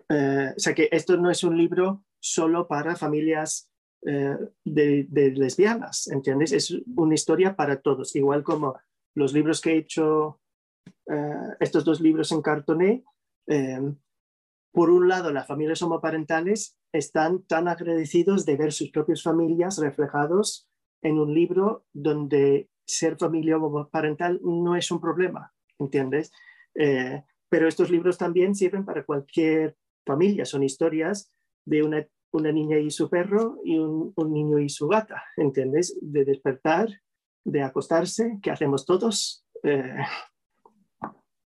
eh, 0.08 0.52
o 0.56 0.58
sea 0.58 0.74
que 0.74 0.88
esto 0.90 1.16
no 1.16 1.30
es 1.30 1.44
un 1.44 1.56
libro 1.56 2.04
solo 2.18 2.66
para 2.66 2.96
familias 2.96 3.70
eh, 4.06 4.36
de, 4.64 5.32
lesbianas, 5.36 6.08
¿entiendes? 6.08 6.52
Es 6.52 6.74
una 6.96 7.14
historia 7.14 7.54
para 7.54 7.80
todos, 7.80 8.16
igual 8.16 8.42
como 8.42 8.76
los 9.14 9.34
libros 9.34 9.60
que 9.60 9.72
he 9.72 9.76
hecho, 9.76 10.40
eh, 11.06 11.56
estos 11.60 11.84
dos 11.84 12.00
libros 12.00 12.32
en 12.32 12.42
cartoné, 12.42 13.04
por 14.72 14.88
un 14.88 15.06
lado, 15.06 15.30
las 15.32 15.46
familias 15.46 15.82
homoparentales 15.82 16.78
están 16.92 17.42
tan 17.42 17.68
agradecidos 17.68 18.46
de 18.46 18.56
ver 18.56 18.72
sus 18.72 18.90
propias 18.90 19.22
familias 19.22 19.78
reflejados 19.78 20.66
en 21.02 21.18
un 21.18 21.34
libro 21.34 21.84
donde 21.92 22.70
ser 22.86 23.16
familia 23.16 23.58
parental 23.90 24.40
no 24.42 24.76
es 24.76 24.90
un 24.90 25.00
problema, 25.00 25.52
¿entiendes? 25.78 26.32
Eh, 26.74 27.22
pero 27.48 27.68
estos 27.68 27.90
libros 27.90 28.18
también 28.18 28.54
sirven 28.54 28.84
para 28.84 29.04
cualquier 29.04 29.76
familia, 30.04 30.44
son 30.44 30.62
historias 30.62 31.32
de 31.64 31.82
una, 31.82 32.06
niña 32.52 32.78
y 32.78 32.90
su 32.90 33.10
perro 33.10 33.58
y 33.64 33.78
un, 33.78 34.12
un, 34.16 34.32
niño 34.32 34.58
y 34.58 34.68
su 34.68 34.88
gata, 34.88 35.22
¿entiendes? 35.36 35.96
De 36.00 36.24
despertar, 36.24 36.88
de 37.44 37.62
acostarse, 37.62 38.38
que 38.42 38.50
hacemos 38.50 38.86
todos, 38.86 39.44
eh, 39.62 39.98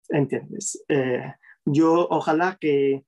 ¿entiendes? 0.10 0.84
Eh, 0.90 1.34
yo 1.66 2.08
ojalá 2.10 2.58
que 2.60 3.06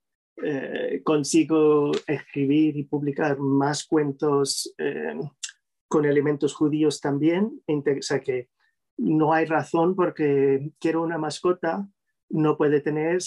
consigo 1.03 1.91
escribir 2.06 2.77
y 2.77 2.84
publicar 2.84 3.39
más 3.39 3.88
cuentos 3.88 4.71
con 5.88 6.06
elementos 6.06 6.54
judíos 6.54 7.00
también, 7.02 7.62
o 7.67 8.02
sea 8.02 8.19
que 8.19 8.50
no 8.97 9.34
hay 9.34 9.45
razón 9.45 9.95
porque 9.95 10.71
quiero 10.80 11.04
una 11.04 11.17
mascota, 11.17 11.88
no 12.30 12.58
puede 12.58 12.82
tener, 12.82 13.19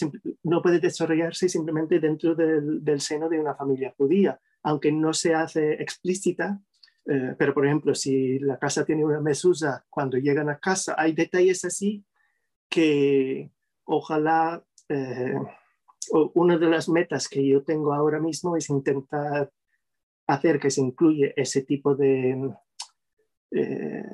no 0.42 0.60
puede 0.60 0.80
desarrollarse 0.80 1.48
simplemente 1.48 2.00
dentro 2.00 2.34
del, 2.34 3.00
seno 3.00 3.28
de 3.28 3.40
una 3.40 3.54
familia 3.54 3.94
judía, 3.96 4.40
aunque 4.62 4.92
no 4.92 5.12
se 5.14 5.34
hace 5.34 5.74
explícita. 5.74 6.60
Eh, 7.06 7.34
pero, 7.38 7.54
por 7.54 7.64
ejemplo, 7.64 7.94
si 7.94 8.38
la 8.40 8.58
casa 8.58 8.84
tiene 8.84 9.04
una 9.04 9.20
mesusa, 9.20 9.86
cuando 9.88 10.18
llegan 10.18 10.50
a 10.50 10.58
casa, 10.58 10.94
hay 10.98 11.12
detalles 11.12 11.64
así 11.64 12.04
que 12.68 13.50
ojalá, 13.84 14.62
eh, 14.88 15.34
una 16.34 16.58
de 16.58 16.68
las 16.68 16.88
metas 16.88 17.28
que 17.28 17.46
yo 17.46 17.62
tengo 17.62 17.94
ahora 17.94 18.20
mismo 18.20 18.56
es 18.56 18.68
intentar 18.68 19.50
hacer 20.30 20.58
que 20.60 20.70
se 20.70 20.80
incluye 20.80 21.32
ese 21.36 21.62
tipo 21.62 21.94
de, 21.94 22.52
eh, 23.50 24.04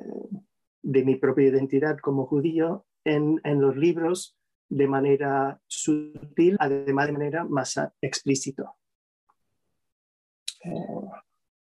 de 0.82 1.04
mi 1.04 1.16
propia 1.16 1.48
identidad 1.48 1.98
como 1.98 2.26
judío 2.26 2.86
en, 3.04 3.40
en, 3.44 3.60
los 3.60 3.76
libros 3.76 4.36
de 4.68 4.88
manera 4.88 5.60
sutil, 5.66 6.56
además 6.58 7.06
de 7.06 7.12
manera 7.12 7.44
más 7.44 7.78
explícita. 8.00 8.72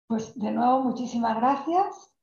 Pues 0.07 0.38
de 0.38 0.52
nuevo, 0.52 0.83
muchísimas 0.83 1.37
gracias 1.37 2.14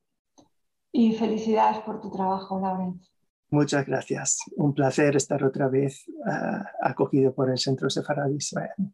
y 0.91 1.13
felicidades 1.13 1.79
por 1.79 1.99
tu 1.99 2.11
trabajo, 2.11 2.59
Laurence. 2.59 3.09
Muchas 3.49 3.85
gracias. 3.85 4.39
Un 4.55 4.73
placer 4.73 5.15
estar 5.17 5.43
otra 5.43 5.67
vez 5.67 6.05
uh, 6.07 6.63
acogido 6.81 7.33
por 7.33 7.49
el 7.49 7.57
Centro 7.57 7.89
Sefarad 7.89 8.29
de 8.29 8.35
Israel. 8.35 8.93